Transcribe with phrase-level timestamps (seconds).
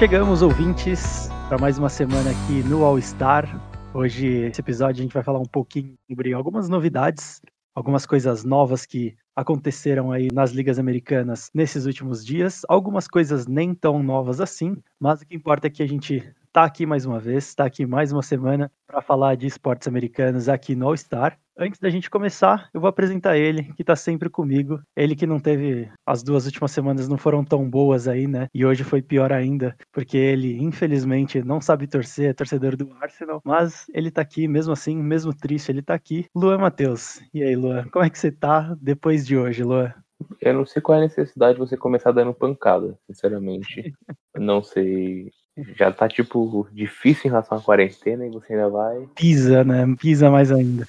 [0.00, 3.44] Chegamos, ouvintes, para mais uma semana aqui no All Star.
[3.92, 7.42] Hoje, esse episódio, a gente vai falar um pouquinho sobre algumas novidades,
[7.74, 12.62] algumas coisas novas que aconteceram aí nas ligas americanas nesses últimos dias.
[12.66, 16.64] Algumas coisas nem tão novas assim, mas o que importa é que a gente tá
[16.64, 20.74] aqui mais uma vez, está aqui mais uma semana para falar de esportes americanos aqui
[20.74, 21.38] no All Star.
[21.56, 24.80] Antes da gente começar, eu vou apresentar ele, que está sempre comigo.
[24.96, 25.90] Ele que não teve.
[26.06, 28.48] As duas últimas semanas não foram tão boas aí, né?
[28.54, 33.42] E hoje foi pior ainda, porque ele, infelizmente, não sabe torcer, é torcedor do Arsenal.
[33.44, 36.24] Mas ele tá aqui, mesmo assim, mesmo triste, ele tá aqui.
[36.34, 37.20] Luan Matheus.
[37.34, 39.92] E aí, Luan, como é que você tá depois de hoje, Luan?
[40.40, 43.92] Eu não sei qual é a necessidade de você começar dando pancada, sinceramente.
[44.34, 45.30] não sei
[45.76, 49.08] já tá, tipo, difícil em relação à quarentena e você ainda vai.
[49.14, 49.84] Pisa, né?
[49.98, 50.86] Pisa mais ainda.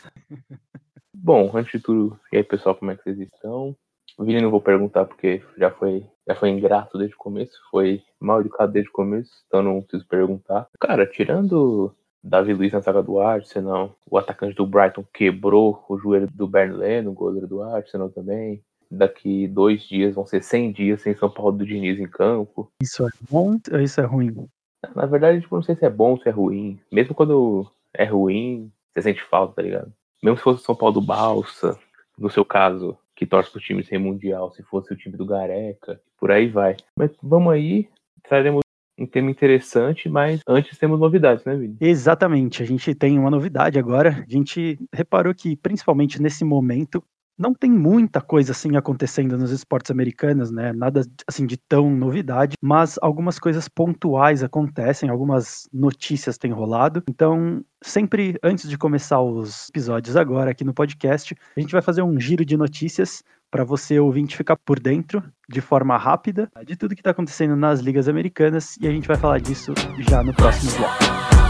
[1.14, 3.76] Bom, antes de tudo, e aí, pessoal, como é que vocês estão?
[4.18, 8.02] O Vini não vou perguntar porque já foi, já foi ingrato desde o começo, foi
[8.20, 10.68] mal educado desde o começo, então não preciso perguntar.
[10.80, 16.28] Cara, tirando Davi Luiz na saga do Arsenal, o atacante do Brighton quebrou o joelho
[16.32, 18.62] do Bernley, no goleiro do Arsenal também.
[18.90, 22.70] Daqui dois dias vão ser 100 dias sem São Paulo do Diniz em campo.
[22.82, 24.36] Isso é bom ou isso é ruim?
[24.96, 26.80] Na verdade, tipo, não sei se é bom se é ruim.
[26.92, 29.94] Mesmo quando é ruim, você sente falta, tá ligado?
[30.24, 31.78] Mesmo se fosse São Paulo do Balsa,
[32.18, 36.02] no seu caso, que torce pro time sem mundial, se fosse o time do Gareca,
[36.18, 36.76] por aí vai.
[36.96, 37.88] Mas vamos aí,
[38.24, 38.62] traremos
[38.98, 41.76] um tema interessante, mas antes temos novidades, né, Vini?
[41.82, 44.24] Exatamente, a gente tem uma novidade agora.
[44.28, 47.04] A gente reparou que, principalmente nesse momento,
[47.42, 50.72] não tem muita coisa assim acontecendo nos esportes americanos, né?
[50.72, 57.04] Nada assim de tão novidade, mas algumas coisas pontuais acontecem, algumas notícias têm rolado.
[57.10, 62.04] Então, sempre antes de começar os episódios agora aqui no podcast, a gente vai fazer
[62.04, 66.96] um giro de notícias para você ouvinte ficar por dentro de forma rápida de tudo
[66.96, 69.74] que está acontecendo nas ligas americanas e a gente vai falar disso
[70.08, 71.41] já no próximo bloco.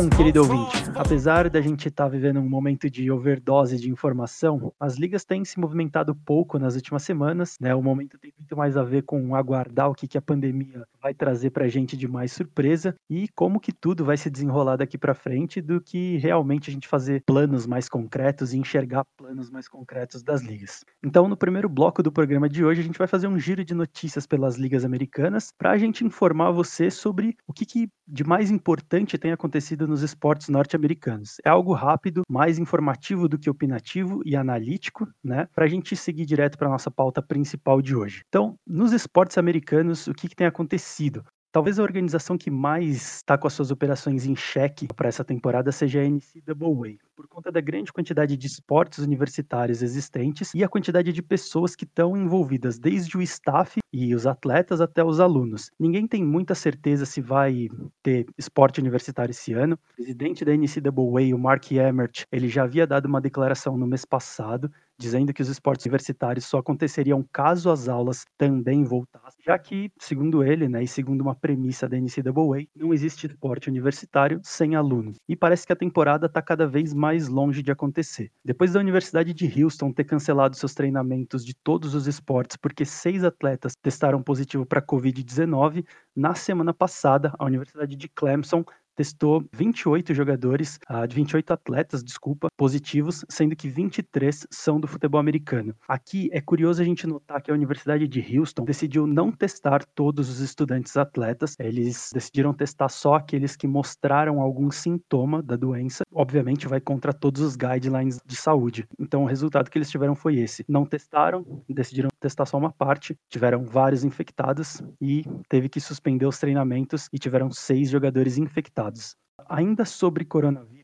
[0.00, 4.72] Bom, querido ouvinte, apesar da gente estar tá vivendo um momento de overdose de informação,
[4.80, 7.74] as ligas têm se movimentado pouco nas últimas semanas, né?
[7.74, 11.12] O momento tem muito mais a ver com aguardar o que, que a pandemia vai
[11.12, 14.96] trazer para a gente de mais surpresa e como que tudo vai se desenrolar daqui
[14.96, 19.68] para frente do que realmente a gente fazer planos mais concretos e enxergar planos mais
[19.68, 20.82] concretos das ligas.
[21.04, 23.74] Então, no primeiro bloco do programa de hoje, a gente vai fazer um giro de
[23.74, 28.50] notícias pelas ligas americanas para a gente informar você sobre o que, que de mais
[28.50, 31.36] importante tem acontecido nos esportes norte-americanos.
[31.44, 35.46] É algo rápido, mais informativo do que opinativo e analítico, né?
[35.54, 38.22] Para a gente seguir direto para nossa pauta principal de hoje.
[38.28, 41.24] Então, nos esportes americanos, o que, que tem acontecido?
[41.52, 45.72] Talvez a organização que mais está com as suas operações em xeque para essa temporada
[45.72, 51.12] seja a NCAA, por conta da grande quantidade de esportes universitários existentes e a quantidade
[51.12, 55.72] de pessoas que estão envolvidas, desde o staff e os atletas até os alunos.
[55.76, 57.66] Ninguém tem muita certeza se vai
[58.00, 59.74] ter esporte universitário esse ano.
[59.74, 64.04] O presidente da NCAA, o Mark Emmert, ele já havia dado uma declaração no mês
[64.04, 69.90] passado dizendo que os esportes universitários só aconteceriam caso as aulas também voltassem, já que,
[69.98, 75.16] segundo ele, né, e segundo uma premissa da NCAA, não existe esporte universitário sem alunos.
[75.26, 78.30] E parece que a temporada está cada vez mais longe de acontecer.
[78.44, 83.24] Depois da Universidade de Houston ter cancelado seus treinamentos de todos os esportes porque seis
[83.24, 85.82] atletas testaram positivo para Covid-19,
[86.14, 88.62] na semana passada, a Universidade de Clemson
[88.94, 95.20] testou 28 jogadores, uh, de 28 atletas, desculpa, positivos, sendo que 23 são do futebol
[95.20, 95.74] americano.
[95.88, 100.28] Aqui é curioso a gente notar que a Universidade de Houston decidiu não testar todos
[100.28, 106.04] os estudantes atletas, eles decidiram testar só aqueles que mostraram algum sintoma da doença.
[106.12, 108.86] Obviamente vai contra todos os guidelines de saúde.
[108.98, 110.64] Então o resultado que eles tiveram foi esse.
[110.68, 116.38] Não testaram, decidiram testar só uma parte, tiveram vários infectados e teve que suspender os
[116.38, 119.16] treinamentos e tiveram seis jogadores infectados.
[119.48, 120.79] Ainda sobre coronavírus,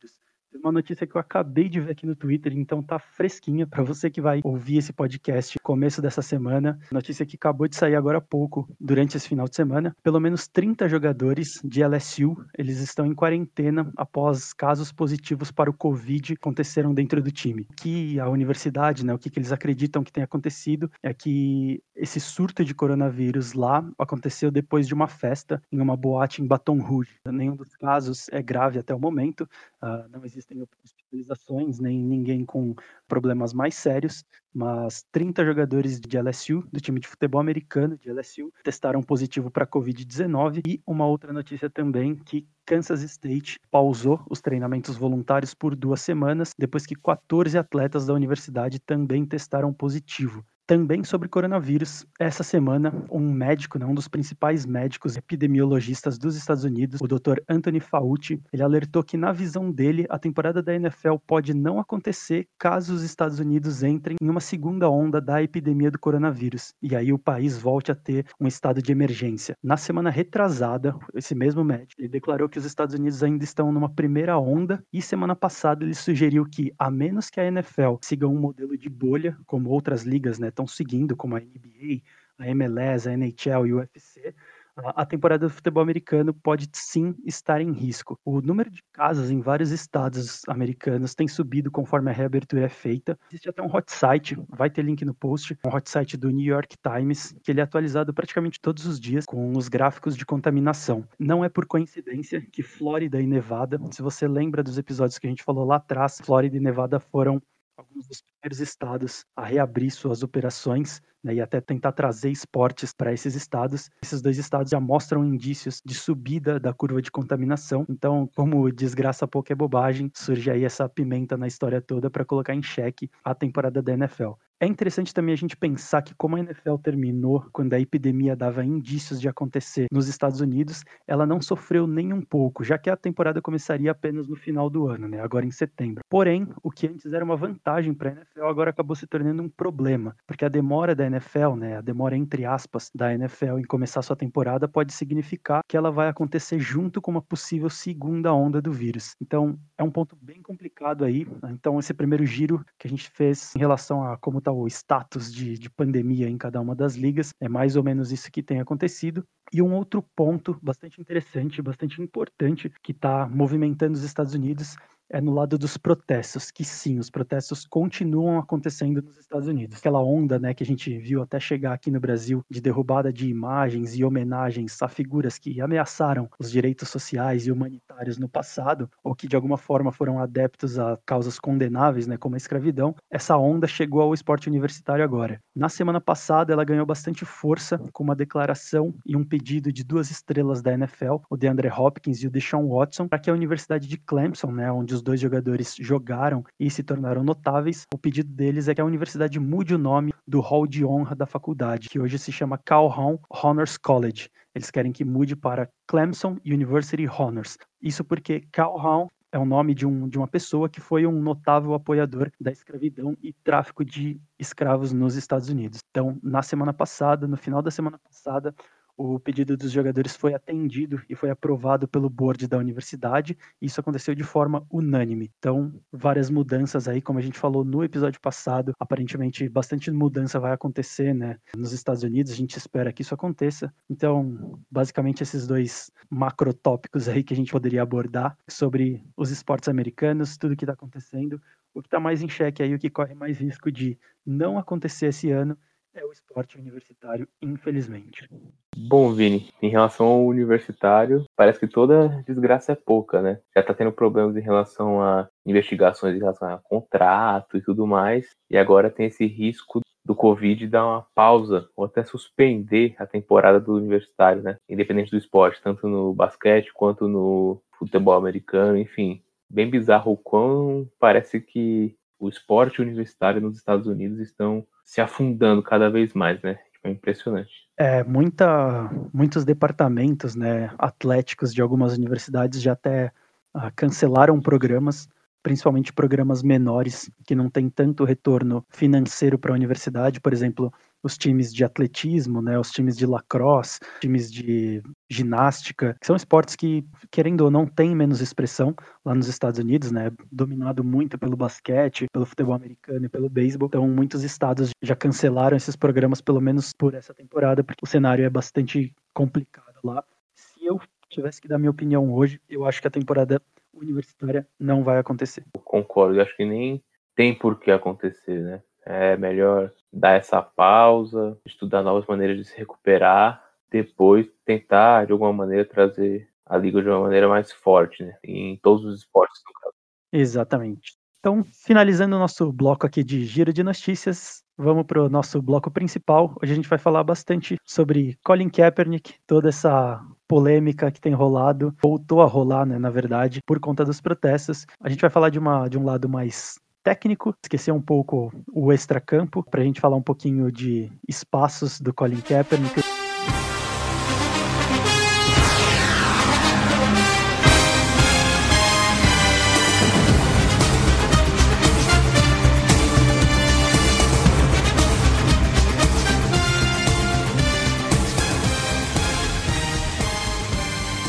[0.63, 4.11] uma notícia que eu acabei de ver aqui no Twitter, então tá fresquinha para você
[4.11, 6.79] que vai ouvir esse podcast começo dessa semana.
[6.91, 9.95] Notícia que acabou de sair agora há pouco, durante esse final de semana.
[10.03, 15.75] Pelo menos 30 jogadores de LSU, eles estão em quarentena após casos positivos para o
[15.75, 17.67] Covid aconteceram dentro do time.
[17.77, 22.21] Que a universidade, né, o que, que eles acreditam que tem acontecido é que esse
[22.21, 27.11] surto de coronavírus lá aconteceu depois de uma festa em uma boate em Baton Rouge.
[27.27, 29.49] Nenhum dos casos é grave até o momento,
[29.83, 32.75] uh, não existe existem hospitalizações, nem ninguém com
[33.09, 38.53] problemas mais sérios, mas 30 jogadores de LSU, do time de futebol americano de LSU,
[38.63, 44.97] testaram positivo para Covid-19 e uma outra notícia também que Kansas State pausou os treinamentos
[44.97, 50.45] voluntários por duas semanas depois que 14 atletas da universidade também testaram positivo.
[50.69, 56.65] Também sobre coronavírus, essa semana, um médico, né, um dos principais médicos epidemiologistas dos Estados
[56.65, 57.39] Unidos, o Dr.
[57.49, 62.49] Anthony Fauci, ele alertou que, na visão dele, a temporada da NFL pode não acontecer
[62.59, 67.13] caso os Estados Unidos entrem em uma segunda onda da epidemia do coronavírus, e aí
[67.13, 69.55] o país volte a ter um estado de emergência.
[69.63, 73.89] Na semana retrasada, esse mesmo médico ele declarou que os Estados Unidos ainda estão numa
[73.89, 78.41] primeira onda, e semana passada ele sugeriu que, a menos que a NFL siga um
[78.41, 82.01] modelo de bolha, como outras ligas, né, estão seguindo, como a NBA,
[82.39, 84.35] a MLS, a NHL e o UFC,
[84.77, 88.19] a temporada do futebol americano pode sim estar em risco.
[88.25, 93.19] O número de casos em vários estados americanos tem subido conforme a reabertura é feita.
[93.31, 96.45] Existe até um hot site, vai ter link no post, um hot site do New
[96.45, 101.09] York Times, que ele é atualizado praticamente todos os dias com os gráficos de contaminação.
[101.19, 105.31] Não é por coincidência que Flórida e Nevada, se você lembra dos episódios que a
[105.31, 107.41] gente falou lá atrás, Flórida e Nevada foram
[107.77, 113.13] alguns dos primeiros estados a reabrir suas operações né, e até tentar trazer esportes para
[113.13, 113.91] esses estados.
[114.03, 117.85] Esses dois estados já mostram indícios de subida da curva de contaminação.
[117.89, 122.55] Então, como desgraça pouco é bobagem, surge aí essa pimenta na história toda para colocar
[122.55, 124.33] em xeque a temporada da NFL.
[124.59, 128.65] É interessante também a gente pensar que, como a NFL terminou quando a epidemia dava
[128.65, 132.97] indícios de acontecer nos Estados Unidos, ela não sofreu nem um pouco, já que a
[132.97, 135.21] temporada começaria apenas no final do ano, né?
[135.21, 136.03] agora em setembro.
[136.09, 139.49] Porém, o que antes era uma vantagem para a NFL agora acabou se tornando um
[139.49, 144.01] problema, porque a demora da NFL, né, a demora entre aspas da NFL em começar
[144.01, 148.73] sua temporada pode significar que ela vai acontecer junto com uma possível segunda onda do
[148.73, 149.15] vírus.
[149.21, 151.27] Então, é um ponto bem complicado aí.
[151.51, 155.59] Então, esse primeiro giro que a gente fez em relação a como o status de,
[155.59, 157.33] de pandemia em cada uma das ligas.
[157.41, 159.27] É mais ou menos isso que tem acontecido.
[159.53, 164.77] E um outro ponto bastante interessante, bastante importante, que está movimentando os Estados Unidos
[165.09, 169.79] é no lado dos protestos, que sim, os protestos continuam acontecendo nos Estados Unidos.
[169.79, 173.29] Aquela onda, né, que a gente viu até chegar aqui no Brasil de derrubada de
[173.29, 179.15] imagens e homenagens a figuras que ameaçaram os direitos sociais e humanitários no passado, ou
[179.15, 182.95] que de alguma forma foram adeptos a causas condenáveis, né, como a escravidão.
[183.11, 185.41] Essa onda chegou ao esporte universitário agora.
[185.55, 190.11] Na semana passada, ela ganhou bastante força com uma declaração e um pedido de duas
[190.11, 193.97] estrelas da NFL, o DeAndre Hopkins e o Deshaun Watson, para que a Universidade de
[193.97, 198.75] Clemson, né, onde os dois jogadores jogaram e se tornaram notáveis, o pedido deles é
[198.75, 202.33] que a universidade mude o nome do hall de honra da faculdade, que hoje se
[202.33, 204.29] chama Calhoun Honors College.
[204.55, 207.59] Eles querem que mude para Clemson University Honors.
[207.81, 211.75] Isso porque Calhoun é o nome de, um, de uma pessoa que foi um notável
[211.75, 215.81] apoiador da escravidão e tráfico de escravos nos Estados Unidos.
[215.91, 218.55] Então, na semana passada, no final da semana passada,
[218.97, 223.37] o pedido dos jogadores foi atendido e foi aprovado pelo board da universidade.
[223.61, 225.31] Isso aconteceu de forma unânime.
[225.39, 230.53] Então, várias mudanças aí, como a gente falou no episódio passado, aparentemente bastante mudança vai
[230.53, 232.33] acontecer, né, nos Estados Unidos.
[232.33, 233.73] A gente espera que isso aconteça.
[233.89, 240.39] Então, basicamente esses dois macrotópicos aí que a gente poderia abordar sobre os esportes americanos,
[240.39, 241.41] tudo que está acontecendo.
[241.75, 245.09] O que está mais em xeque aí, o que corre mais risco de não acontecer
[245.09, 245.59] esse ano
[245.97, 248.29] é o esporte universitário, infelizmente.
[248.77, 253.41] Bom, Vini, em relação ao universitário, parece que toda desgraça é pouca, né?
[253.55, 258.29] Já tá tendo problemas em relação a investigações em relação a contrato e tudo mais,
[258.51, 263.59] e agora tem esse risco do Covid dar uma pausa ou até suspender a temporada
[263.59, 264.57] do universitário, né?
[264.69, 269.23] Independente do esporte, tanto no basquete quanto no futebol americano, enfim.
[269.51, 275.63] Bem bizarro o quão parece que o esporte universitário nos Estados Unidos estão se afundando
[275.63, 276.55] cada vez mais, né?
[276.73, 277.51] Tipo, é impressionante.
[277.77, 283.13] É, muita, muitos departamentos né, atléticos de algumas universidades já até
[283.55, 285.09] uh, cancelaram programas,
[285.43, 290.21] principalmente programas menores que não têm tanto retorno financeiro para a universidade.
[290.21, 296.07] Por exemplo, os times de atletismo, né, os times de lacrosse, times de ginástica, que
[296.07, 300.83] são esportes que, querendo ou não, têm menos expressão lá nos Estados Unidos, né, dominado
[300.83, 303.69] muito pelo basquete, pelo futebol americano e pelo beisebol.
[303.69, 308.25] Então, muitos estados já cancelaram esses programas, pelo menos por essa temporada, porque o cenário
[308.25, 310.05] é bastante complicado lá.
[310.35, 313.41] Se eu tivesse que dar minha opinião hoje, eu acho que a temporada
[313.73, 315.45] universitária não vai acontecer.
[315.55, 316.83] Eu concordo, eu acho que nem
[317.15, 318.63] tem por que acontecer, né?
[318.85, 325.33] É melhor dar essa pausa, estudar novas maneiras de se recuperar, depois tentar de alguma
[325.33, 328.17] maneira trazer a liga de uma maneira mais forte, né?
[328.25, 329.75] Em todos os esportes no caso.
[330.13, 330.95] Exatamente.
[331.19, 335.71] Então, finalizando o nosso bloco aqui de giro de notícias, vamos para o nosso bloco
[335.73, 336.33] principal.
[336.41, 341.75] Hoje a gente vai falar bastante sobre Colin Kaepernick, toda essa polêmica que tem rolado,
[341.83, 344.67] voltou a rolar, né, na verdade, por conta dos protestos.
[344.81, 348.73] A gente vai falar de, uma, de um lado mais técnico, esquecer um pouco o
[348.73, 353.06] extracampo, para a gente falar um pouquinho de espaços do Colin Kaepernick.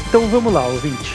[0.08, 1.12] Então vamos lá, ouvinte.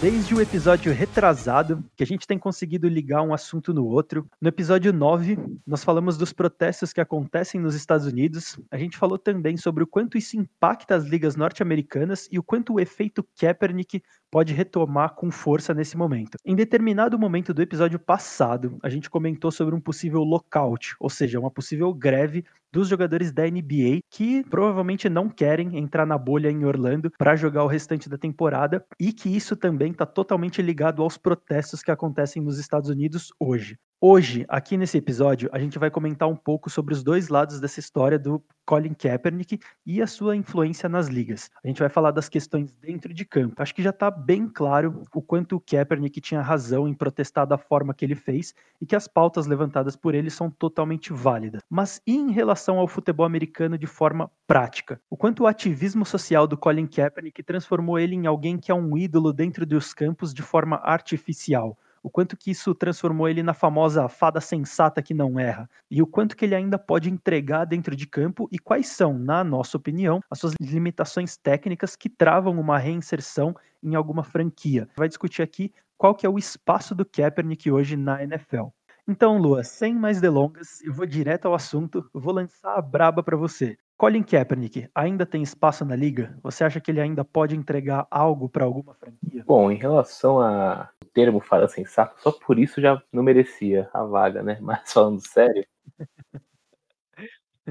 [0.00, 4.30] Desde o episódio retrasado, que a gente tem conseguido ligar um assunto no outro.
[4.40, 8.56] No episódio 9, nós falamos dos protestos que acontecem nos Estados Unidos.
[8.70, 12.74] A gente falou também sobre o quanto isso impacta as ligas norte-americanas e o quanto
[12.74, 16.36] o efeito Kaepernick pode retomar com força nesse momento.
[16.44, 21.40] Em determinado momento do episódio passado, a gente comentou sobre um possível lockout, ou seja,
[21.40, 26.64] uma possível greve dos jogadores da NBA que provavelmente não querem entrar na bolha em
[26.64, 31.16] Orlando para jogar o restante da temporada e que isso também está totalmente ligado aos
[31.16, 33.78] protestos que acontecem nos Estados Unidos hoje.
[34.00, 37.80] Hoje, aqui nesse episódio, a gente vai comentar um pouco sobre os dois lados dessa
[37.80, 41.50] história do Colin Kaepernick e a sua influência nas ligas.
[41.64, 43.60] A gente vai falar das questões dentro de campo.
[43.60, 47.56] Acho que já está bem claro o quanto o Kaepernick tinha razão em protestar da
[47.56, 51.62] forma que ele fez e que as pautas levantadas por ele são totalmente válidas.
[51.70, 55.00] Mas e em relação ao futebol americano de forma prática?
[55.08, 58.96] O quanto o ativismo social do Colin Kaepernick transformou ele em alguém que é um
[58.96, 61.78] ídolo dentro dos campos de forma artificial?
[62.02, 66.06] O quanto que isso transformou ele na famosa fada sensata que não erra, e o
[66.06, 70.20] quanto que ele ainda pode entregar dentro de campo e quais são, na nossa opinião,
[70.30, 74.88] as suas limitações técnicas que travam uma reinserção em alguma franquia.
[74.96, 78.66] Vai discutir aqui qual que é o espaço do Kaepernick hoje na NFL.
[79.06, 83.36] Então, Lua, sem mais delongas, eu vou direto ao assunto, vou lançar a braba para
[83.36, 83.78] você.
[83.98, 86.38] Colin Kaepernick ainda tem espaço na liga?
[86.44, 89.42] Você acha que ele ainda pode entregar algo para alguma franquia?
[89.44, 94.40] Bom, em relação a termo fala sensata, só por isso já não merecia a vaga,
[94.40, 94.56] né?
[94.62, 95.66] Mas falando sério.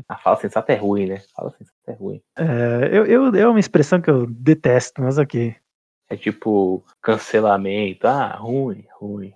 [0.10, 1.24] A fala sensata é ruim, né?
[1.34, 2.22] Fala sensata é ruim.
[2.38, 5.55] É, eu, eu, é uma expressão que eu detesto, mas ok.
[6.10, 8.05] É tipo cancelamento.
[8.05, 9.34] Ah, ruim, ruim.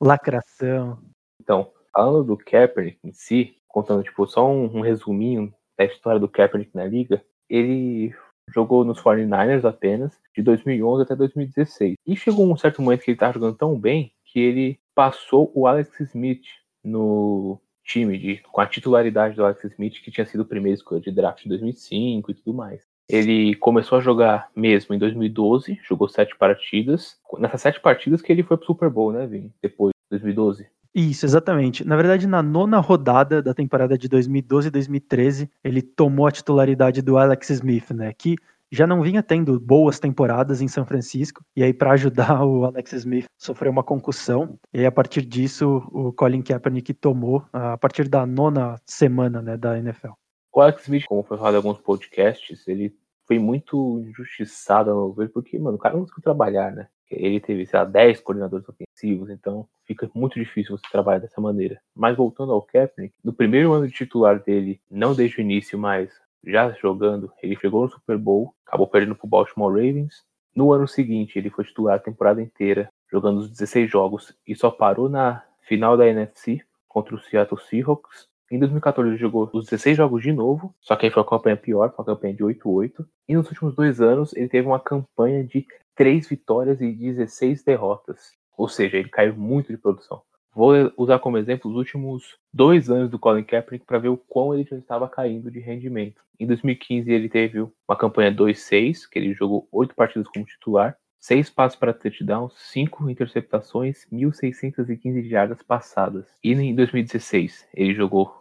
[0.00, 1.02] Lacração.
[1.40, 6.28] Então, falando do Kaepernick em si, contando tipo só um, um resuminho da história do
[6.28, 8.14] Kaepernick na liga, ele
[8.52, 11.94] jogou nos 49ers apenas, de 2011 até 2016.
[12.06, 15.66] E chegou um certo momento que ele estava jogando tão bem que ele passou o
[15.66, 16.44] Alex Smith
[16.82, 21.00] no time, de, com a titularidade do Alex Smith, que tinha sido o primeiro escolha
[21.00, 22.82] de draft de 2005 e tudo mais.
[23.08, 27.18] Ele começou a jogar mesmo em 2012, jogou sete partidas.
[27.38, 29.52] Nessas sete partidas que ele foi pro Super Bowl, né, Vini?
[29.62, 30.66] Depois, 2012.
[30.94, 31.84] Isso, exatamente.
[31.84, 37.02] Na verdade, na nona rodada da temporada de 2012 e 2013, ele tomou a titularidade
[37.02, 38.12] do Alex Smith, né?
[38.12, 38.36] Que
[38.70, 42.92] já não vinha tendo boas temporadas em São Francisco, e aí para ajudar o Alex
[42.92, 48.08] Smith sofreu uma concussão, e aí, a partir disso o Colin Kaepernick tomou a partir
[48.08, 50.12] da nona semana, né, da NFL.
[50.52, 52.94] O Alex Smith, como foi falado em alguns podcasts, ele
[53.26, 56.86] foi muito injustiçado ao meu ver, porque, mano, o cara não conseguiu trabalhar, né?
[57.16, 61.80] Ele teve, sei lá, 10 coordenadores ofensivos, então fica muito difícil você trabalhar dessa maneira.
[61.94, 66.10] Mas voltando ao Kaepernick, no primeiro ano de titular dele, não desde o início, mas
[66.46, 70.22] já jogando, ele chegou no Super Bowl, acabou perdendo para Baltimore Ravens.
[70.54, 74.70] No ano seguinte, ele foi titular a temporada inteira, jogando os 16 jogos e só
[74.70, 78.28] parou na final da NFC contra o Seattle Seahawks.
[78.50, 81.56] Em 2014 ele jogou os 16 jogos de novo, só que aí foi uma campanha
[81.56, 83.04] pior, foi uma campanha de 8-8.
[83.28, 88.32] E nos últimos dois anos ele teve uma campanha de 3 vitórias e 16 derrotas.
[88.56, 90.22] Ou seja, ele caiu muito de produção.
[90.54, 94.54] Vou usar como exemplo os últimos dois anos do Colin Kaepernick para ver o quão
[94.54, 96.22] ele já estava caindo de rendimento.
[96.38, 101.50] Em 2015 ele teve uma campanha 2-6, que ele jogou oito partidas como titular, seis
[101.50, 106.26] passos para touchdown, cinco interceptações, 1.615 jardas passadas.
[106.42, 108.32] E em 2016 ele jogou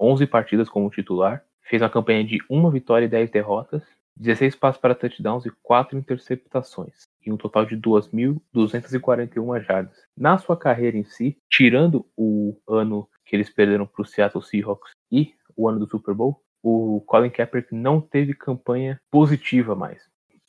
[0.00, 3.82] 11 partidas como titular, fez uma campanha de uma vitória e 10 derrotas,
[4.18, 9.96] 16 passos para touchdowns e 4 interceptações, e um total de 2.241 jardas.
[10.16, 14.92] Na sua carreira em si, tirando o ano que eles perderam para o Seattle Seahawks
[15.10, 20.02] e o ano do Super Bowl, o Colin Kaepernick não teve campanha positiva mais.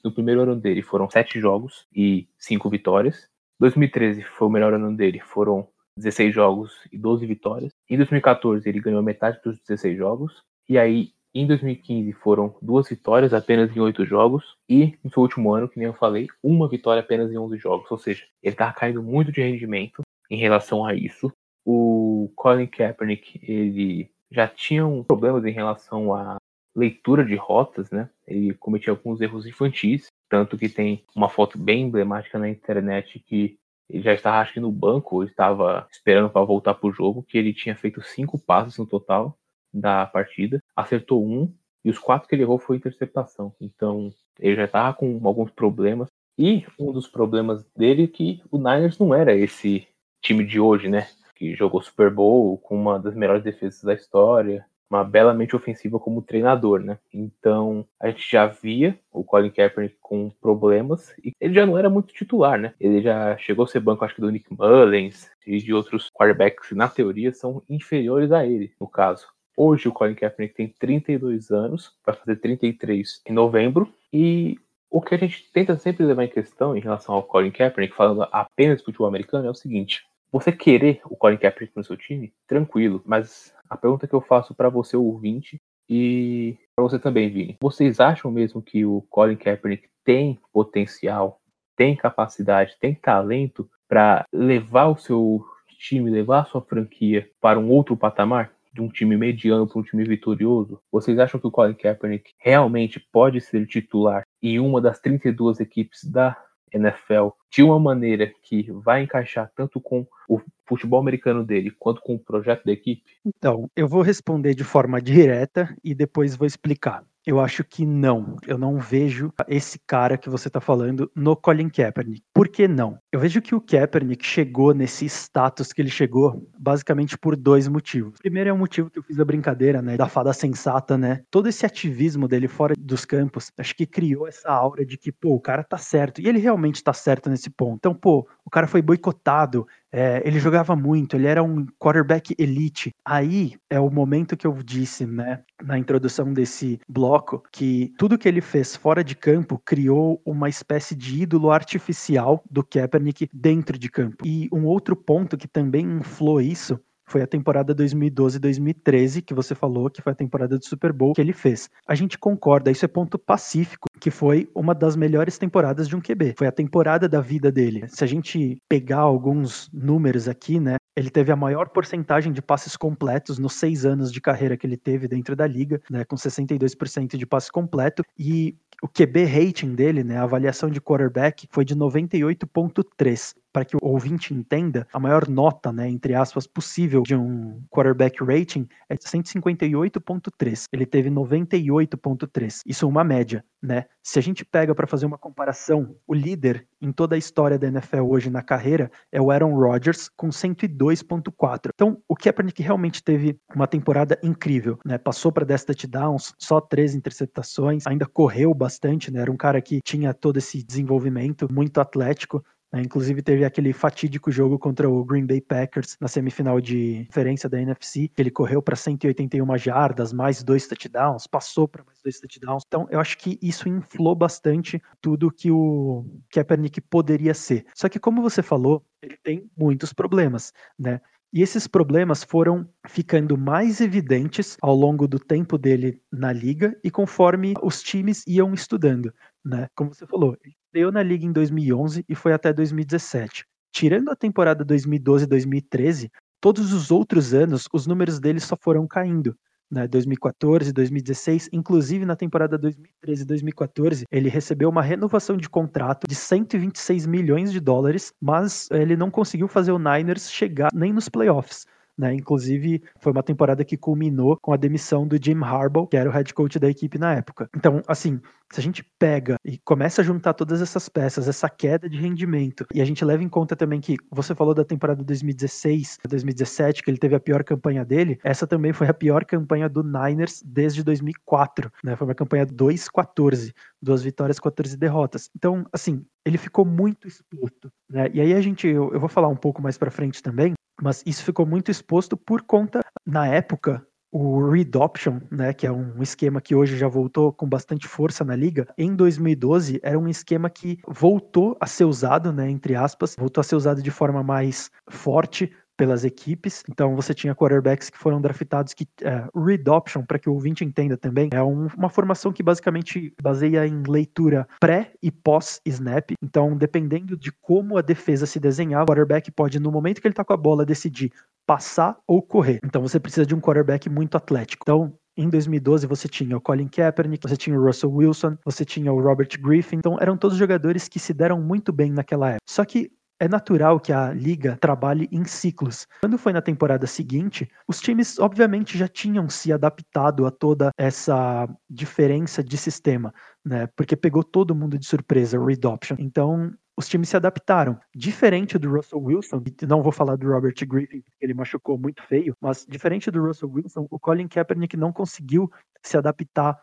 [0.04, 3.28] No primeiro ano dele foram 7 jogos e 5 vitórias.
[3.60, 7.74] 2013 foi o melhor ano dele, foram 16 jogos e 12 vitórias.
[7.90, 10.44] Em 2014 ele ganhou metade dos 16 jogos.
[10.68, 15.54] E aí em 2015 foram duas vitórias apenas em oito jogos e no seu último
[15.54, 17.92] ano, que nem eu falei, uma vitória apenas em 11 jogos.
[17.92, 21.32] Ou seja, ele estava caindo muito de rendimento em relação a isso.
[21.66, 26.38] O Colin Kaepernick, ele já tinha um problemas em relação à
[26.76, 28.10] leitura de rotas, né?
[28.28, 33.58] Ele cometia alguns erros infantis, tanto que tem uma foto bem emblemática na internet que
[33.90, 37.38] ele já estava acho que no banco, estava esperando para voltar para o jogo, que
[37.38, 39.36] ele tinha feito cinco passos no total
[39.74, 43.54] da partida, acertou um e os quatro que ele errou foi interceptação.
[43.60, 48.58] Então ele já estava com alguns problemas e um dos problemas dele é que o
[48.58, 49.88] Niners não era esse
[50.22, 51.08] time de hoje, né?
[51.36, 56.00] Que jogou Super Bowl com uma das melhores defesas da história, uma bela mente ofensiva
[56.00, 56.98] como treinador, né?
[57.14, 61.90] Então a gente já via o Colin Kaepernick com problemas e ele já não era
[61.90, 62.74] muito titular, né?
[62.80, 66.70] Ele já chegou a ser banco, acho que do Nick Mullens e de outros quarterbacks
[66.70, 69.28] que na teoria são inferiores a ele, no caso.
[69.62, 74.58] Hoje o Colin Kaepernick tem 32 anos, vai fazer 33 em novembro e
[74.90, 78.26] o que a gente tenta sempre levar em questão em relação ao Colin Kaepernick, falando
[78.32, 82.34] apenas de futebol americano, é o seguinte: você querer o Colin Kaepernick no seu time,
[82.48, 87.58] tranquilo, mas a pergunta que eu faço para você, ouvinte, e para você também, Vini,
[87.62, 91.42] vocês acham mesmo que o Colin Kaepernick tem potencial,
[91.76, 95.44] tem capacidade, tem talento para levar o seu
[95.78, 98.58] time, levar a sua franquia para um outro patamar?
[98.72, 100.82] De um time mediano para um time vitorioso?
[100.92, 106.04] Vocês acham que o Colin Kaepernick realmente pode ser titular em uma das 32 equipes
[106.04, 106.38] da
[106.74, 112.16] NFL de uma maneira que vai encaixar tanto com o futebol americano dele quanto com
[112.16, 113.04] o projeto da equipe?
[113.26, 117.04] Então, eu vou responder de forma direta e depois vou explicar.
[117.30, 118.38] Eu acho que não.
[118.48, 122.24] Eu não vejo esse cara que você está falando no Colin Kaepernick.
[122.34, 122.98] Por que não?
[123.12, 128.18] Eu vejo que o Kaepernick chegou nesse status que ele chegou basicamente por dois motivos.
[128.18, 131.22] Primeiro é o motivo que eu fiz a brincadeira, né, da fada sensata, né?
[131.30, 135.36] Todo esse ativismo dele fora dos campos, acho que criou essa aura de que, pô,
[135.36, 136.22] o cara tá certo.
[136.22, 137.76] E ele realmente tá certo nesse ponto.
[137.76, 142.92] Então, pô, o cara foi boicotado, é, ele jogava muito, ele era um quarterback elite.
[143.06, 148.28] Aí é o momento que eu disse, né, na introdução desse bloco, que tudo que
[148.28, 153.88] ele fez fora de campo criou uma espécie de ídolo artificial do Kaepernick dentro de
[153.88, 154.26] campo.
[154.26, 159.90] E um outro ponto que também inflou isso foi a temporada 2012-2013 que você falou,
[159.90, 161.70] que foi a temporada do Super Bowl que ele fez.
[161.88, 166.02] A gente concorda, isso é ponto pacífico, que foi uma das melhores temporadas de um
[166.02, 166.36] QB.
[166.38, 167.86] Foi a temporada da vida dele.
[167.88, 172.76] Se a gente pegar alguns números aqui, né, ele teve a maior porcentagem de passes
[172.76, 177.18] completos nos seis anos de carreira que ele teve dentro da liga, né, com 62%
[177.18, 181.76] de passe completo, e o QB rating dele, né, a avaliação de quarterback, foi de
[181.76, 187.62] 98.3 para que o ouvinte entenda, a maior nota, né, entre aspas, possível de um
[187.70, 190.66] quarterback rating é de 158.3.
[190.72, 192.62] Ele teve 98.3.
[192.66, 193.86] Isso é uma média, né?
[194.02, 197.68] Se a gente pega para fazer uma comparação, o líder em toda a história da
[197.68, 201.70] NFL hoje na carreira é o Aaron Rodgers com 102.4.
[201.74, 204.98] Então, o Kaepernick realmente teve uma temporada incrível, né?
[204.98, 209.22] Passou para 10 touchdowns, só 13 interceptações, ainda correu bastante, né?
[209.22, 212.82] Era um cara que tinha todo esse desenvolvimento muito atlético, né?
[212.82, 217.62] Inclusive teve aquele fatídico jogo contra o Green Bay Packers na semifinal de referência da
[217.62, 222.64] NFC, ele correu para 181 jardas, mais dois touchdowns, passou para mais dois touchdowns.
[222.68, 227.66] Então eu acho que isso inflou bastante tudo que o Kaepernick poderia ser.
[227.74, 231.02] Só que como você falou, ele tem muitos problemas, né?
[231.32, 236.90] E esses problemas foram ficando mais evidentes ao longo do tempo dele na liga e
[236.90, 239.14] conforme os times iam estudando,
[239.46, 239.68] né?
[239.76, 243.46] Como você falou, ele estreou na liga em 2011 e foi até 2017.
[243.72, 248.88] Tirando a temporada 2012 e 2013, todos os outros anos os números dele só foram
[248.88, 249.36] caindo.
[249.72, 256.08] Né, 2014, 2016, inclusive na temporada 2013 e 2014, ele recebeu uma renovação de contrato
[256.08, 261.08] de 126 milhões de dólares, mas ele não conseguiu fazer o Niners chegar nem nos
[261.08, 261.68] playoffs.
[262.00, 262.14] Né?
[262.14, 266.14] Inclusive, foi uma temporada que culminou com a demissão do Jim Harbaugh, que era o
[266.14, 267.50] head coach da equipe na época.
[267.54, 271.90] Então, assim, se a gente pega e começa a juntar todas essas peças, essa queda
[271.90, 275.98] de rendimento, e a gente leva em conta também que você falou da temporada 2016,
[276.08, 279.84] 2017, que ele teve a pior campanha dele, essa também foi a pior campanha do
[279.84, 281.98] Niners desde 2004, né?
[281.98, 285.30] Foi uma campanha 2-14, duas vitórias, 14 derrotas.
[285.36, 288.10] Então, assim, ele ficou muito exposto, né?
[288.14, 291.04] E aí a gente, eu, eu vou falar um pouco mais para frente também, mas
[291.06, 296.02] isso ficou muito exposto por conta, na época, o read option, né, que é um
[296.02, 300.50] esquema que hoje já voltou com bastante força na liga, em 2012 era um esquema
[300.50, 304.72] que voltou a ser usado, né, entre aspas, voltou a ser usado de forma mais
[304.90, 306.62] forte pelas equipes.
[306.70, 310.66] Então você tinha quarterbacks que foram draftados que é, read option, para que o ouvinte
[310.66, 316.12] entenda também, é um, uma formação que basicamente baseia em leitura pré e pós snap.
[316.22, 320.14] Então, dependendo de como a defesa se desenhar, o quarterback pode no momento que ele
[320.14, 321.14] tá com a bola decidir
[321.48, 322.60] passar ou correr.
[322.62, 324.64] Então você precisa de um quarterback muito atlético.
[324.64, 328.92] Então, em 2012 você tinha o Colin Kaepernick, você tinha o Russell Wilson, você tinha
[328.92, 329.78] o Robert Griffin.
[329.78, 332.44] Então eram todos jogadores que se deram muito bem naquela época.
[332.48, 335.86] Só que é natural que a liga trabalhe em ciclos.
[336.02, 341.48] Quando foi na temporada seguinte, os times obviamente já tinham se adaptado a toda essa
[341.70, 343.68] diferença de sistema, né?
[343.76, 345.96] Porque pegou todo mundo de surpresa, o read option.
[346.00, 347.78] Então, os times se adaptaram.
[347.94, 352.34] Diferente do Russell Wilson, não vou falar do Robert Griffin, porque ele machucou muito feio,
[352.40, 355.52] mas diferente do Russell Wilson, o Colin Kaepernick não conseguiu
[355.84, 356.58] se adaptar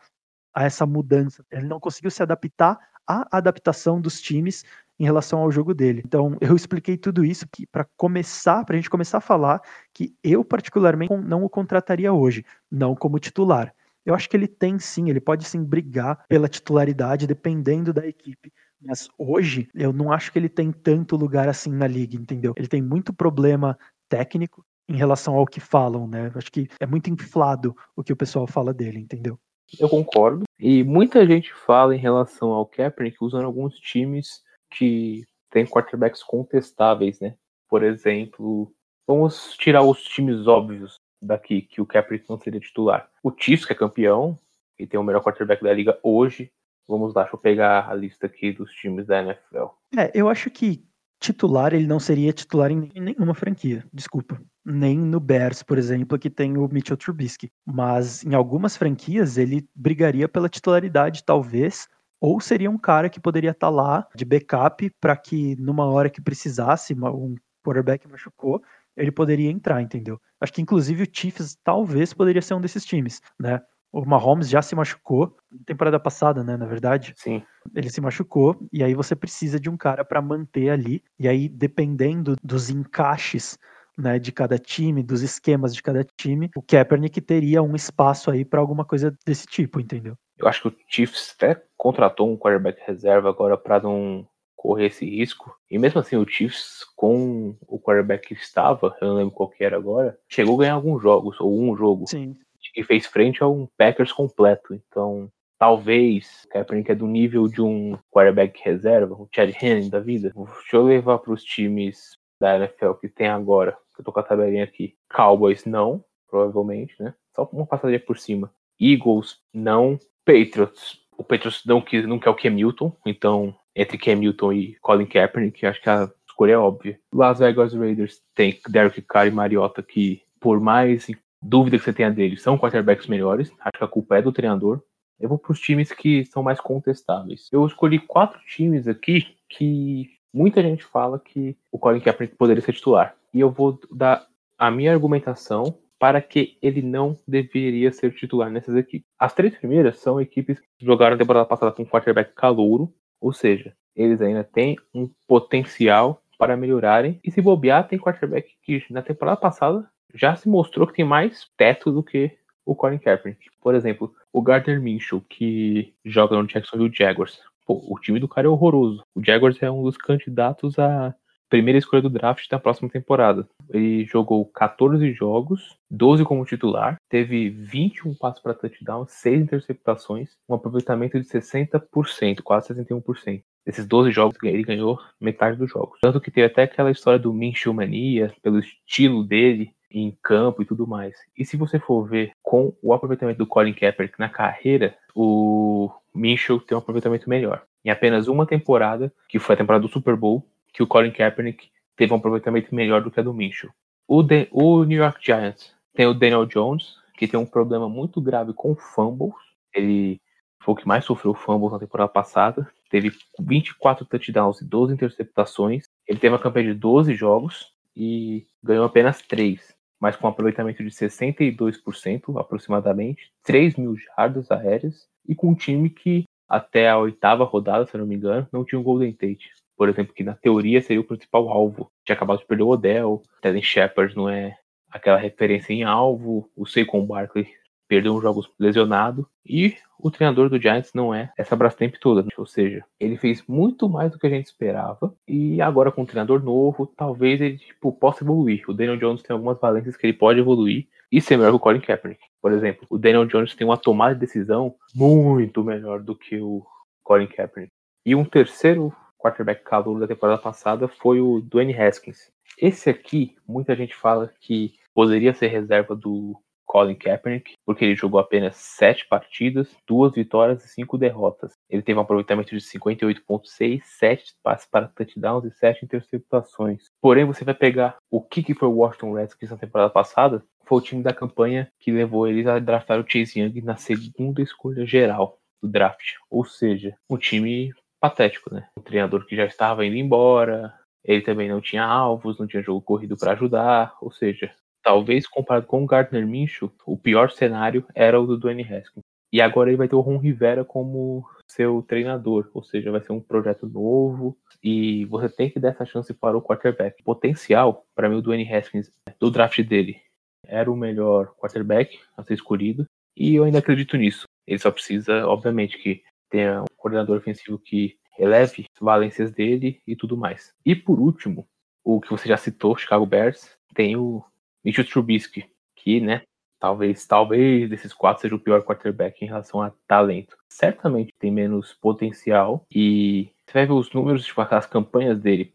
[0.55, 1.45] a essa mudança.
[1.51, 4.65] Ele não conseguiu se adaptar à adaptação dos times
[4.99, 6.01] em relação ao jogo dele.
[6.05, 9.61] Então, eu expliquei tudo isso para começar, para a gente começar a falar
[9.93, 13.73] que eu particularmente não o contrataria hoje, não como titular.
[14.05, 18.51] Eu acho que ele tem sim, ele pode sim brigar pela titularidade dependendo da equipe.
[18.81, 22.53] Mas hoje eu não acho que ele tem tanto lugar assim na liga, entendeu?
[22.55, 26.31] Ele tem muito problema técnico em relação ao que falam, né?
[26.33, 29.37] Eu acho que é muito inflado o que o pessoal fala dele, entendeu?
[29.77, 30.43] Eu concordo.
[30.57, 37.19] E muita gente fala em relação ao Kaepernick usando alguns times que têm quarterbacks contestáveis,
[37.19, 37.35] né?
[37.69, 38.71] Por exemplo,
[39.05, 43.09] vamos tirar os times óbvios daqui, que o Kaepernick não seria titular.
[43.23, 44.37] O Chiefs, que é campeão,
[44.79, 46.51] e tem o melhor quarterback da liga hoje.
[46.87, 49.65] Vamos lá, deixa eu pegar a lista aqui dos times da NFL.
[49.97, 50.85] É, eu acho que
[51.19, 54.39] titular ele não seria titular em nenhuma franquia, desculpa.
[54.63, 57.51] Nem no Bears, por exemplo, que tem o Mitchell Trubisky.
[57.65, 61.87] Mas em algumas franquias ele brigaria pela titularidade, talvez,
[62.19, 66.09] ou seria um cara que poderia estar tá lá de backup para que numa hora
[66.09, 68.61] que precisasse, um quarterback machucou,
[68.95, 70.19] ele poderia entrar, entendeu?
[70.41, 73.61] Acho que inclusive o Chiefs talvez poderia ser um desses times, né?
[73.91, 77.13] O Mahomes já se machucou na temporada passada, né, na verdade.
[77.15, 77.41] Sim.
[77.73, 81.47] Ele se machucou e aí você precisa de um cara para manter ali e aí
[81.47, 83.57] dependendo dos encaixes
[83.97, 88.45] né, de cada time, dos esquemas de cada time, o Kaepernick teria um espaço aí
[88.45, 90.15] para alguma coisa desse tipo, entendeu?
[90.37, 95.05] Eu acho que o Chiefs até contratou um quarterback reserva agora para não correr esse
[95.05, 95.55] risco.
[95.69, 99.63] E mesmo assim, o Chiefs, com o quarterback que estava, eu não lembro qual que
[99.63, 102.07] era agora, chegou a ganhar alguns jogos, ou um jogo.
[102.07, 102.35] Sim.
[102.75, 104.73] E fez frente a um Packers completo.
[104.73, 110.33] Então, talvez Kaepernick é do nível de um quarterback reserva, um Chad Henning da vida.
[110.35, 113.77] Deixa eu levar para os times da NFL que tem agora.
[113.97, 114.95] Eu tô com a tabelinha aqui.
[115.09, 117.13] Cowboys, não, provavelmente, né?
[117.35, 118.51] Só uma passadinha por cima.
[118.79, 119.97] Eagles, não.
[120.27, 120.99] Patriots.
[121.17, 125.05] O Patriots não, quis, não quer o Cam Newton, então entre Cam Newton e Colin
[125.05, 126.99] Kaepernick, acho que a escolha é óbvia.
[127.13, 131.07] Las Vegas Raiders tem Derek Carr e Mariota, que por mais
[131.41, 133.51] dúvida que você tenha deles, são quarterbacks melhores.
[133.61, 134.81] Acho que a culpa é do treinador.
[135.19, 137.47] Eu vou para os times que são mais contestáveis.
[137.51, 142.73] Eu escolhi quatro times aqui que muita gente fala que o Colin Kaepernick poderia ser
[142.73, 143.15] titular.
[143.33, 148.75] E eu vou dar a minha argumentação para que ele não deveria ser titular nessas
[148.75, 149.07] equipes.
[149.17, 153.73] As três primeiras são equipes que jogaram a temporada passada com quarterback calouro, ou seja,
[153.95, 157.19] eles ainda têm um potencial para melhorarem.
[157.23, 161.49] E se bobear, tem quarterback que na temporada passada já se mostrou que tem mais
[161.57, 162.31] teto do que
[162.65, 163.49] o Colin Kaepernick.
[163.61, 167.39] Por exemplo, o Gardner Minshew, que joga no Jacksonville Jaguars.
[167.65, 169.03] Pô, o time do cara é horroroso.
[169.15, 171.13] O Jaguars é um dos candidatos a
[171.49, 173.47] primeira escolha do draft da próxima temporada.
[173.69, 180.55] Ele jogou 14 jogos, 12 como titular, teve 21 passos para touchdown, 6 interceptações, um
[180.55, 183.41] aproveitamento de 60%, quase 61%.
[183.65, 185.99] Esses 12 jogos ele ganhou metade dos jogos.
[186.01, 190.65] Tanto que teve até aquela história do Minshew mania, pelo estilo dele em campo e
[190.65, 191.15] tudo mais.
[191.37, 196.59] E se você for ver com o aproveitamento do Colin Kaepernick na carreira, o Minshew
[196.59, 197.63] tem um aproveitamento melhor.
[197.83, 200.45] Em apenas uma temporada, que foi a temporada do Super Bowl,
[200.77, 203.71] que o Colin Kaepernick teve um aproveitamento melhor do que a do Minshew.
[204.07, 208.21] O, de, o New York Giants tem o Daniel Jones, que tem um problema muito
[208.21, 209.33] grave com fumbles.
[209.73, 210.21] Ele
[210.61, 212.71] foi o que mais sofreu fumbles na temporada passada.
[212.91, 215.85] Teve 24 touchdowns e 12 interceptações.
[216.07, 219.59] Ele teve uma campanha de 12 jogos e ganhou apenas 3,
[219.99, 225.89] mas com um aproveitamento de 62% aproximadamente, 3 mil jardas aéreas e com um time
[225.89, 229.87] que até a oitava rodada, se não me engano, não tinha um Golden Tate por
[229.87, 231.91] exemplo, que na teoria seria o principal alvo.
[232.03, 234.57] Tinha acabado de perder o Odell, Teddy Shepard não é
[234.91, 237.47] aquela referência em alvo, o Saquon Barkley
[237.87, 242.45] perdeu um jogo lesionado e o treinador do Giants não é essa Brastemp toda, ou
[242.45, 246.43] seja, ele fez muito mais do que a gente esperava e agora com um treinador
[246.43, 248.63] novo, talvez ele tipo, possa evoluir.
[248.67, 251.59] O Daniel Jones tem algumas valências que ele pode evoluir e ser melhor que o
[251.59, 252.21] Colin Kaepernick.
[252.41, 256.65] Por exemplo, o Daniel Jones tem uma tomada de decisão muito melhor do que o
[257.03, 257.71] Colin Kaepernick.
[258.05, 262.31] E um terceiro quarterback calor da temporada passada foi o Dwayne Haskins.
[262.57, 266.35] Esse aqui, muita gente fala que poderia ser reserva do
[266.67, 271.53] Colin Kaepernick, porque ele jogou apenas sete partidas, duas vitórias e cinco derrotas.
[271.69, 276.85] Ele teve um aproveitamento de 58,6, sete passes para touchdowns e sete interceptações.
[277.01, 280.77] Porém, você vai pegar o que, que foi o Washington Redskins na temporada passada, foi
[280.79, 284.85] o time da campanha que levou eles a draftar o Chase Young na segunda escolha
[284.85, 286.15] geral do draft.
[286.29, 288.67] Ou seja, um time patético, né?
[288.77, 292.81] Um treinador que já estava indo embora, ele também não tinha alvos, não tinha jogo
[292.81, 294.51] corrido para ajudar, ou seja,
[294.83, 299.03] talvez comparado com o Gardner Minshew, o pior cenário era o do Dwayne Haskins.
[299.31, 303.11] E agora ele vai ter o Ron Rivera como seu treinador, ou seja, vai ser
[303.11, 307.03] um projeto novo e você tem que dar essa chance para o quarterback.
[307.03, 310.01] Potencial, para mim, o Dwayne Haskins, do draft dele,
[310.45, 314.25] era o melhor quarterback a ser escolhido e eu ainda acredito nisso.
[314.45, 319.95] Ele só precisa, obviamente, que tenha um coordenador ofensivo que eleve as valências dele e
[319.95, 320.53] tudo mais.
[320.65, 321.47] E por último,
[321.83, 324.23] o que você já citou, Chicago Bears, tem o
[324.63, 326.23] Mitchell Trubisky, que, né,
[326.59, 330.37] talvez, talvez desses quatro seja o pior quarterback em relação a talento.
[330.49, 335.53] Certamente tem menos potencial e você vai ver os números, tipo, as campanhas dele.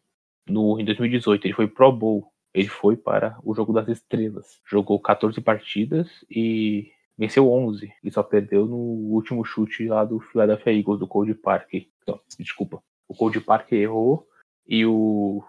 [0.49, 4.61] No, em 2018 ele foi Pro Bowl, ele foi para o Jogo das Estrelas.
[4.67, 7.93] Jogou 14 partidas e venceu 11.
[8.03, 11.75] Ele só perdeu no último chute lá do Philadelphia Eagles, do Cold Park.
[12.03, 12.83] Então, desculpa.
[13.09, 14.27] O Cold Park errou
[14.67, 15.45] e o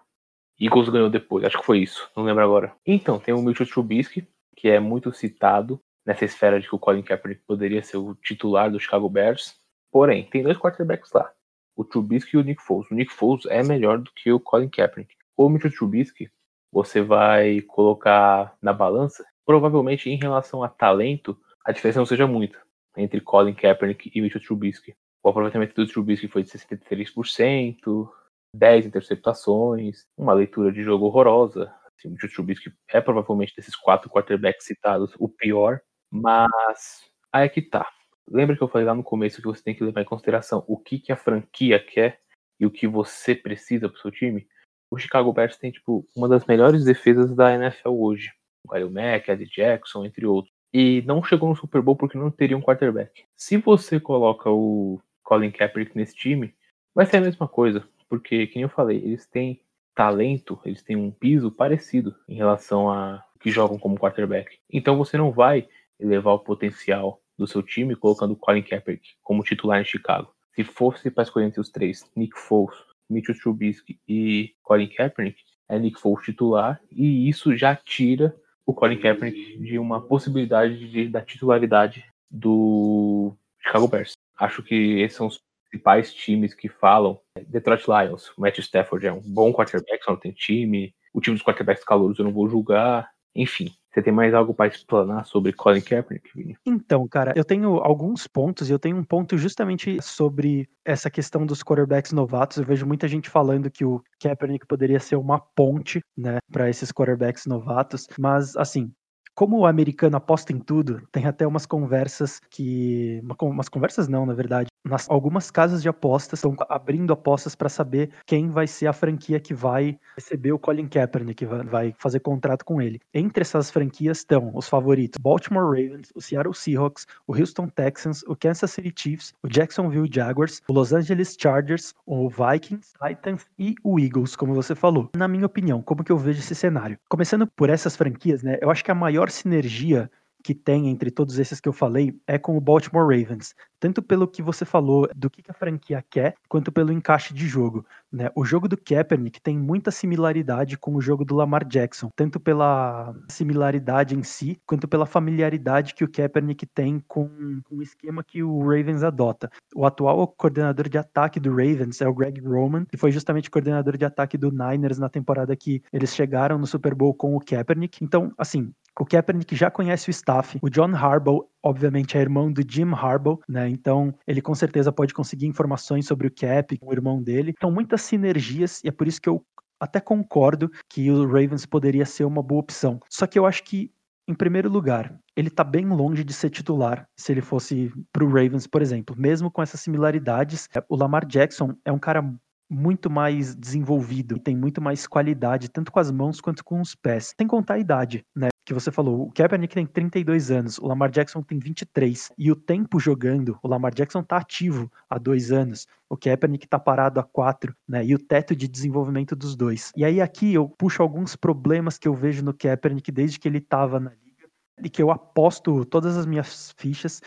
[0.60, 2.76] Eagles ganhou depois, acho que foi isso, não lembro agora.
[2.86, 7.02] Então, tem o Mitchell Trubisky, que é muito citado nessa esfera de que o Colin
[7.02, 9.56] Kaepernick poderia ser o titular do Chicago Bears.
[9.92, 11.32] Porém, tem dois quarterbacks lá,
[11.76, 12.90] o Trubisky e o Nick Foles.
[12.90, 15.16] O Nick Foles é melhor do que o Colin Kaepernick.
[15.36, 16.30] O Mitchell Trubisky,
[16.72, 22.62] você vai colocar na balança, provavelmente em relação a talento, a diferença não seja muita
[22.98, 24.96] entre Colin Kaepernick e Mitchell Trubisky.
[25.24, 28.10] O aproveitamento do Trubisky foi de 63%,
[28.56, 31.74] 10 interceptações, uma leitura de jogo horrorosa.
[31.98, 37.62] Assim, o Trubisky é provavelmente desses quatro quarterbacks citados o pior, mas aí é que
[37.62, 37.90] tá.
[38.30, 40.78] Lembra que eu falei lá no começo que você tem que levar em consideração o
[40.78, 42.22] que, que a franquia quer
[42.60, 44.48] e o que você precisa pro seu time?
[44.92, 48.32] O Chicago Bears tem, tipo, uma das melhores defesas da NFL hoje.
[48.64, 50.53] O Kyle Mack, Eddie Jackson, entre outros.
[50.74, 53.24] E não chegou no Super Bowl porque não teria um quarterback.
[53.36, 56.54] Se você coloca o Colin Kaepernick nesse time,
[56.96, 57.88] vai ser a mesma coisa.
[58.10, 59.62] Porque, como eu falei, eles têm
[59.96, 64.58] talento, eles têm um piso parecido em relação a que jogam como quarterback.
[64.72, 65.68] Então você não vai
[66.00, 70.34] elevar o potencial do seu time colocando Colin Kaepernick como titular em Chicago.
[70.56, 72.76] Se fosse para escolher entre os três, Nick Foles,
[73.10, 79.00] Mitchell Trubisky e Colin Kaepernick, é Nick Foles titular e isso já tira o Colin
[79.00, 84.14] Kaepernick de uma possibilidade de, da titularidade do Chicago Bears.
[84.38, 87.20] Acho que esses são os principais times que falam.
[87.48, 90.94] Detroit Lions, Matt Stafford é um bom quarterback, só não tem time.
[91.14, 93.10] O time dos quarterbacks calouros eu não vou julgar.
[93.36, 96.58] Enfim, você tem mais algo para explanar sobre Colin Kaepernick, Vini?
[96.66, 101.46] Então, cara, eu tenho alguns pontos e eu tenho um ponto justamente sobre essa questão
[101.46, 102.58] dos quarterbacks novatos.
[102.58, 106.92] Eu vejo muita gente falando que o Kaepernick poderia ser uma ponte, né, para esses
[106.92, 108.92] quarterbacks novatos, mas assim,
[109.36, 113.22] como o americano aposta em tudo, tem até umas conversas que.
[113.42, 114.70] Umas conversas não, na verdade.
[114.86, 119.40] Nas, algumas casas de apostas estão abrindo apostas para saber quem vai ser a franquia
[119.40, 123.00] que vai receber o Colin Kaepernick, que vai fazer contrato com ele.
[123.14, 128.36] Entre essas franquias estão os favoritos Baltimore Ravens, o Seattle Seahawks, o Houston Texans, o
[128.36, 134.00] Kansas City Chiefs, o Jacksonville Jaguars, o Los Angeles Chargers, o Vikings, Titans e o
[134.00, 135.10] Eagles, como você falou.
[135.16, 136.98] Na minha opinião, como que eu vejo esse cenário?
[137.10, 138.58] Começando por essas franquias, né?
[138.62, 140.10] Eu acho que a maior sinergia
[140.44, 144.28] que tem entre todos esses que eu falei é com o Baltimore Ravens, tanto pelo
[144.28, 147.86] que você falou do que a franquia quer, quanto pelo encaixe de jogo.
[148.12, 148.30] Né?
[148.36, 153.16] O jogo do Kaepernick tem muita similaridade com o jogo do Lamar Jackson, tanto pela
[153.30, 158.60] similaridade em si, quanto pela familiaridade que o Kaepernick tem com o esquema que o
[158.60, 159.50] Ravens adota.
[159.74, 163.98] O atual coordenador de ataque do Ravens é o Greg Roman, que foi justamente coordenador
[163.98, 168.04] de ataque do Niners na temporada que eles chegaram no Super Bowl com o Kaepernick.
[168.04, 170.58] Então, assim, o Kaepernick já conhece o staff.
[170.62, 173.68] O John Harbaugh, obviamente, é irmão do Jim Harbaugh, né?
[173.70, 177.54] Então, ele com certeza pode conseguir informações sobre o Cap, o irmão dele.
[177.58, 179.44] Então, muitas sinergias, e é por isso que eu
[179.80, 183.00] até concordo que o Ravens poderia ser uma boa opção.
[183.10, 183.92] Só que eu acho que
[184.28, 188.66] Em primeiro lugar, ele tá bem longe de ser titular se ele fosse pro Ravens,
[188.66, 189.16] por exemplo.
[189.18, 192.24] Mesmo com essas similaridades, é, o Lamar Jackson é um cara
[192.70, 197.34] muito mais desenvolvido, tem muito mais qualidade, tanto com as mãos quanto com os pés.
[197.38, 198.48] Sem contar a idade, né?
[198.66, 202.32] Que você falou, o Kaepernick tem 32 anos, o Lamar Jackson tem 23.
[202.38, 206.80] E o tempo jogando, o Lamar Jackson tá ativo há dois anos, o Kaepernick tá
[206.80, 208.06] parado há quatro, né?
[208.06, 209.92] E o teto de desenvolvimento dos dois.
[209.98, 213.60] E aí aqui eu puxo alguns problemas que eu vejo no Kaepernick desde que ele
[213.60, 214.48] tava na liga
[214.82, 217.22] e que eu aposto todas as minhas fichas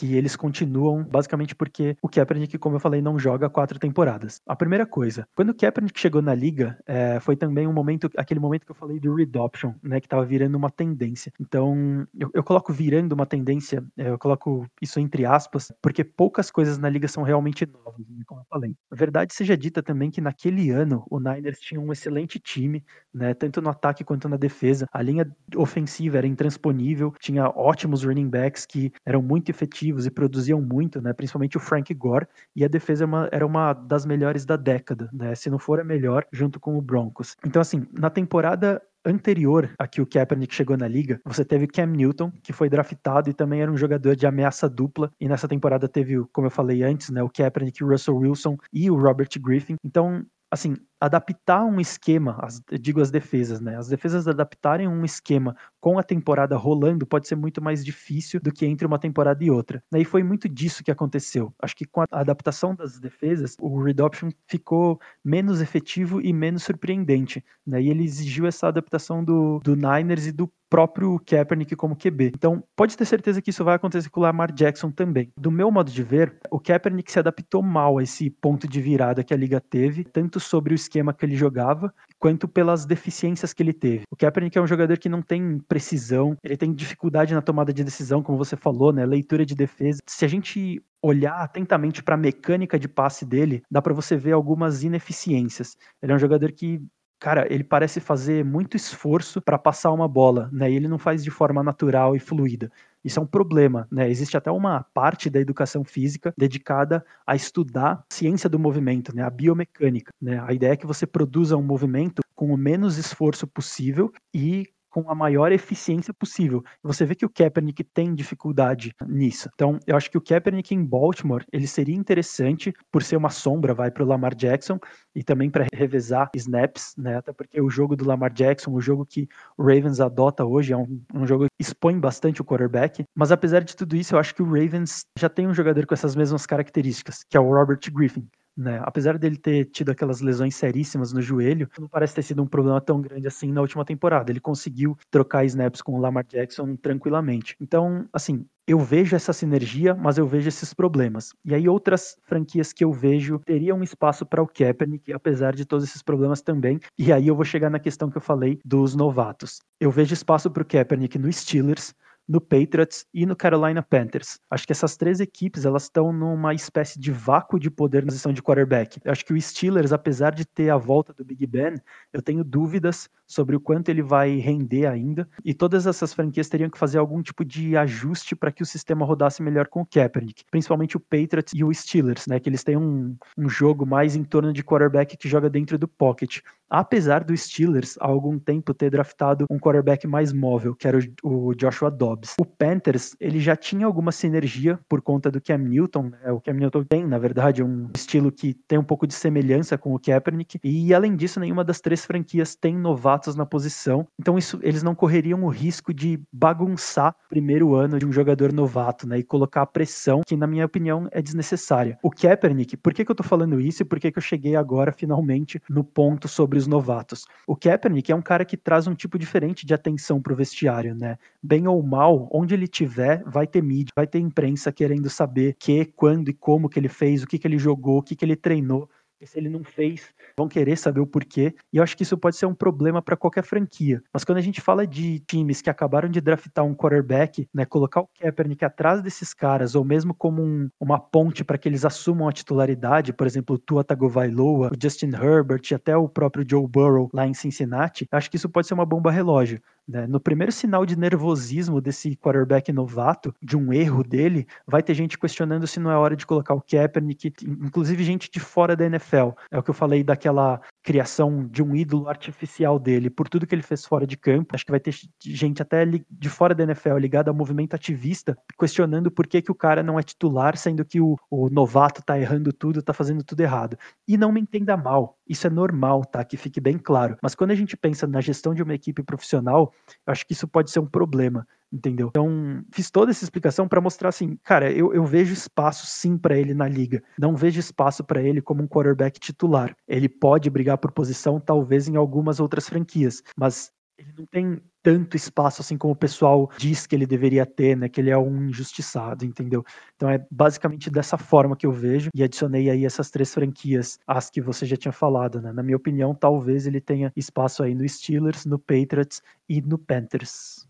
[0.00, 4.40] que eles continuam basicamente porque o Kaepernick, como eu falei, não joga quatro temporadas.
[4.46, 8.40] A primeira coisa, quando o Kaepernick chegou na liga, é, foi também um momento, aquele
[8.40, 11.30] momento que eu falei do redoption, né, que estava virando uma tendência.
[11.38, 16.50] Então, eu, eu coloco virando uma tendência, é, eu coloco isso entre aspas, porque poucas
[16.50, 18.74] coisas na liga são realmente novas, né, como eu falei.
[18.90, 22.82] A verdade seja dita também que naquele ano o Niners tinha um excelente time,
[23.12, 24.86] né, tanto no ataque quanto na defesa.
[24.90, 30.60] A linha ofensiva era intransponível, tinha ótimos running backs que eram muito efetivos e produziam
[30.60, 31.12] muito, né?
[31.12, 34.56] Principalmente o Frank Gore e a defesa era é uma, era uma das melhores da
[34.56, 35.34] década, né?
[35.34, 37.36] Se não for a melhor, junto com o Broncos.
[37.44, 41.86] Então assim, na temporada anterior a que o Kaepernick chegou na liga, você teve Cam
[41.86, 45.10] Newton, que foi draftado e também era um jogador de ameaça dupla.
[45.20, 48.90] E nessa temporada teve, como eu falei antes, né, o Kaepernick, o Russell Wilson e
[48.90, 49.76] o Robert Griffin.
[49.84, 53.76] Então, assim, adaptar um esquema, as, digo as defesas, né?
[53.76, 58.52] As defesas adaptarem um esquema com a temporada rolando pode ser muito mais difícil do
[58.52, 59.82] que entre uma temporada e outra.
[59.94, 61.54] E foi muito disso que aconteceu.
[61.60, 67.42] Acho que com a adaptação das defesas, o Redoption ficou menos efetivo e menos surpreendente,
[67.66, 67.80] né?
[67.80, 72.32] E ele exigiu essa adaptação do, do Niners e do próprio Kaepernick como QB.
[72.36, 75.32] Então, pode ter certeza que isso vai acontecer com o Lamar Jackson também.
[75.36, 79.24] Do meu modo de ver, o Kaepernick se adaptou mal a esse ponto de virada
[79.24, 83.62] que a liga teve, tanto sobre o esquema que ele jogava, quanto pelas deficiências que
[83.62, 84.02] ele teve.
[84.10, 87.84] O Kaepernick é um jogador que não tem precisão, ele tem dificuldade na tomada de
[87.84, 89.06] decisão, como você falou, né?
[89.06, 90.00] Leitura de defesa.
[90.06, 94.32] Se a gente olhar atentamente para a mecânica de passe dele, dá para você ver
[94.32, 95.76] algumas ineficiências.
[96.02, 96.82] Ele é um jogador que
[97.20, 100.70] cara, ele parece fazer muito esforço para passar uma bola, né?
[100.70, 102.72] E ele não faz de forma natural e fluida.
[103.04, 104.10] Isso é um problema, né?
[104.10, 109.22] Existe até uma parte da educação física dedicada a estudar a ciência do movimento, né?
[109.22, 110.42] A biomecânica, né?
[110.46, 115.10] A ideia é que você produza um movimento com o menos esforço possível e com
[115.10, 116.62] a maior eficiência possível.
[116.82, 119.48] Você vê que o Kaepernick tem dificuldade nisso.
[119.54, 123.72] Então, eu acho que o Kaepernick em Baltimore, ele seria interessante por ser uma sombra,
[123.72, 124.78] vai para o Lamar Jackson
[125.14, 127.16] e também para revezar snaps, né?
[127.16, 130.76] Até porque o jogo do Lamar Jackson, o jogo que o Ravens adota hoje, é
[130.76, 133.04] um, um jogo que expõe bastante o quarterback.
[133.14, 135.94] Mas apesar de tudo isso, eu acho que o Ravens já tem um jogador com
[135.94, 138.26] essas mesmas características, que é o Robert Griffin.
[138.56, 138.80] Né?
[138.84, 142.80] Apesar dele ter tido aquelas lesões seríssimas no joelho, não parece ter sido um problema
[142.80, 144.30] tão grande assim na última temporada.
[144.30, 147.56] Ele conseguiu trocar snaps com o Lamar Jackson tranquilamente.
[147.60, 151.32] Então, assim, eu vejo essa sinergia, mas eu vejo esses problemas.
[151.44, 155.84] E aí outras franquias que eu vejo teriam espaço para o Kaepernick, apesar de todos
[155.84, 156.78] esses problemas também.
[156.98, 159.58] E aí eu vou chegar na questão que eu falei dos novatos.
[159.80, 161.94] Eu vejo espaço para o Kaepernick no Steelers,
[162.30, 164.38] no Patriots e no Carolina Panthers.
[164.48, 168.32] Acho que essas três equipes elas estão numa espécie de vácuo de poder na posição
[168.32, 169.00] de quarterback.
[169.04, 171.74] Eu acho que o Steelers, apesar de ter a volta do Big Ben,
[172.12, 175.28] eu tenho dúvidas sobre o quanto ele vai render ainda.
[175.44, 179.04] E todas essas franquias teriam que fazer algum tipo de ajuste para que o sistema
[179.04, 182.38] rodasse melhor com o Kaepernick, principalmente o Patriots e o Steelers, né?
[182.38, 185.88] Que eles têm um, um jogo mais em torno de quarterback que joga dentro do
[185.88, 186.40] pocket.
[186.68, 191.48] Apesar do Steelers há algum tempo ter draftado um quarterback mais móvel, que era o,
[191.48, 192.19] o Joshua Dobbs.
[192.38, 196.32] O Panthers, ele já tinha alguma sinergia por conta do Cam Newton, né?
[196.32, 199.94] O Cam Newton tem, na verdade, um estilo que tem um pouco de semelhança com
[199.94, 204.58] o Kaepernick, e além disso, nenhuma das três franquias tem novatos na posição, então isso,
[204.62, 209.18] eles não correriam o risco de bagunçar o primeiro ano de um jogador novato, né?
[209.18, 211.98] E colocar a pressão que, na minha opinião, é desnecessária.
[212.02, 214.56] O Kaepernick, por que, que eu tô falando isso e por que, que eu cheguei
[214.56, 217.24] agora, finalmente, no ponto sobre os novatos?
[217.46, 221.16] O Kaepernick é um cara que traz um tipo diferente de atenção pro vestiário, né?
[221.42, 225.84] Bem ou mal, onde ele tiver, vai ter mídia, vai ter imprensa querendo saber que,
[225.84, 228.36] quando e como que ele fez, o que, que ele jogou, o que, que ele
[228.36, 228.88] treinou.
[229.20, 231.54] E se ele não fez, vão querer saber o porquê.
[231.70, 234.02] E eu acho que isso pode ser um problema para qualquer franquia.
[234.14, 238.00] Mas quando a gente fala de times que acabaram de draftar um quarterback, né, colocar
[238.00, 242.28] o Kaepernick atrás desses caras, ou mesmo como um, uma ponte para que eles assumam
[242.28, 246.66] a titularidade, por exemplo, o Tua Tagovailoa, o Justin Herbert e até o próprio Joe
[246.66, 249.60] Burrow lá em Cincinnati, acho que isso pode ser uma bomba relógio.
[249.86, 250.06] Né?
[250.06, 255.18] No primeiro sinal de nervosismo desse quarterback novato, de um erro dele, vai ter gente
[255.18, 259.30] questionando se não é hora de colocar o Kaepernick, inclusive gente de fora da NFL.
[259.50, 263.54] É o que eu falei daquela criação de um ídolo artificial dele, por tudo que
[263.54, 264.54] ele fez fora de campo.
[264.54, 269.10] Acho que vai ter gente até de fora da NFL ligada ao movimento ativista, questionando
[269.10, 272.52] por que, que o cara não é titular, sendo que o, o novato tá errando
[272.52, 273.76] tudo, tá fazendo tudo errado.
[274.06, 276.24] E não me entenda mal, isso é normal, tá?
[276.24, 277.16] Que fique bem claro.
[277.22, 279.72] Mas quando a gente pensa na gestão de uma equipe profissional,
[280.04, 282.08] eu acho que isso pode ser um problema, entendeu?
[282.08, 286.36] Então, fiz toda essa explicação para mostrar assim, cara, eu, eu vejo espaço sim para
[286.36, 287.00] ele na liga.
[287.16, 289.76] Não vejo espaço para ele como um quarterback titular.
[289.86, 295.16] Ele pode brigar por posição, talvez em algumas outras franquias, mas ele não tem tanto
[295.16, 297.88] espaço assim como o pessoal diz que ele deveria ter, né?
[297.88, 299.64] Que ele é um injustiçado, entendeu?
[299.96, 304.30] Então é basicamente dessa forma que eu vejo e adicionei aí essas três franquias, as
[304.30, 305.52] que você já tinha falado, né?
[305.52, 310.66] Na minha opinião, talvez ele tenha espaço aí no Steelers, no Patriots e no Panthers.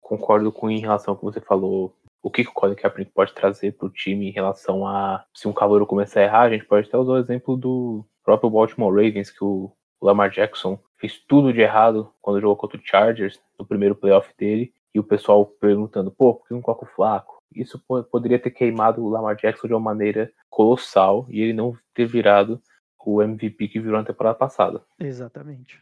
[0.00, 3.72] Concordo com em relação ao que você falou o que, o Colin Kaepernick pode trazer
[3.72, 6.88] para o time em relação a se um calor começar a errar, a gente pode
[6.88, 11.60] até usar o exemplo do próprio Baltimore Ravens, que o Lamar Jackson fez tudo de
[11.60, 16.34] errado quando jogou contra o Chargers no primeiro playoff dele, e o pessoal perguntando, pô,
[16.34, 17.42] por que não coloca o Flaco?
[17.54, 17.78] Isso
[18.10, 22.60] poderia ter queimado o Lamar Jackson de uma maneira colossal e ele não ter virado
[23.04, 24.82] o MVP que virou na temporada passada.
[24.98, 25.78] Exatamente.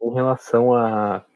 [0.00, 0.70] Com relação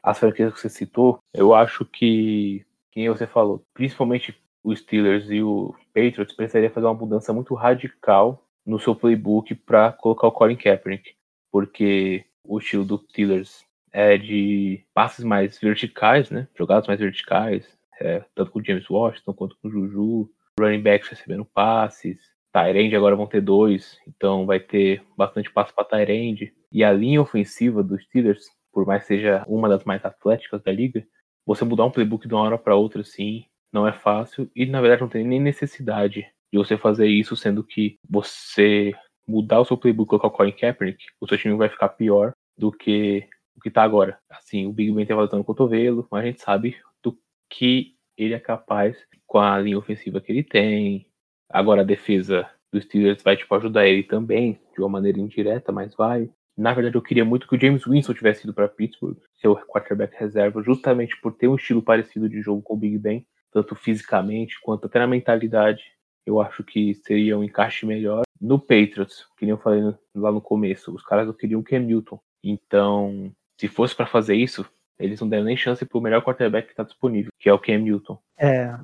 [0.03, 5.41] às franquias que você citou, eu acho que, quem você falou, principalmente os Steelers e
[5.41, 10.57] o Patriots precisaria fazer uma mudança muito radical no seu playbook para colocar o Colin
[10.57, 11.15] Kaepernick,
[11.49, 16.47] porque o estilo do Steelers é de passes mais verticais, né?
[16.57, 20.29] Jogadas mais verticais, é, tanto com o James Washington quanto com o Juju,
[20.59, 22.19] running backs recebendo passes,
[22.51, 26.53] Tyrande agora vão ter dois, então vai ter bastante passo para Tyrande.
[26.71, 31.05] E a linha ofensiva dos Steelers, por mais seja uma das mais atléticas da liga,
[31.45, 34.81] você mudar um playbook de uma hora para outra assim, não é fácil e na
[34.81, 38.93] verdade não tem nem necessidade de você fazer isso, sendo que você
[39.29, 42.71] mudar o seu playbook colocar o Colin Kaepernick, o seu time vai ficar pior do
[42.71, 44.17] que o que tá agora.
[44.29, 47.15] Assim, o Big Ben tem voltando o cotovelo, mas a gente sabe do
[47.49, 51.05] que ele é capaz com a linha ofensiva que ele tem.
[51.47, 55.93] Agora a defesa dos Steelers vai tipo ajudar ele também, de uma maneira indireta, mas
[55.95, 56.29] vai.
[56.57, 60.15] Na verdade, eu queria muito que o James Winston tivesse ido para Pittsburgh, seu quarterback
[60.17, 64.59] reserva, justamente por ter um estilo parecido de jogo com o Big Ben, tanto fisicamente
[64.61, 65.83] quanto até na mentalidade.
[66.29, 68.21] Eu acho que seria um encaixe melhor.
[68.39, 69.81] No Patriots, que nem eu falei
[70.15, 72.19] lá no começo, os caras não queriam o Cam Newton.
[72.43, 74.63] Então, se fosse para fazer isso,
[74.99, 77.79] eles não deram nem chance pro melhor quarterback que tá disponível, que é o Cam
[77.79, 78.19] Newton.
[78.37, 78.77] É.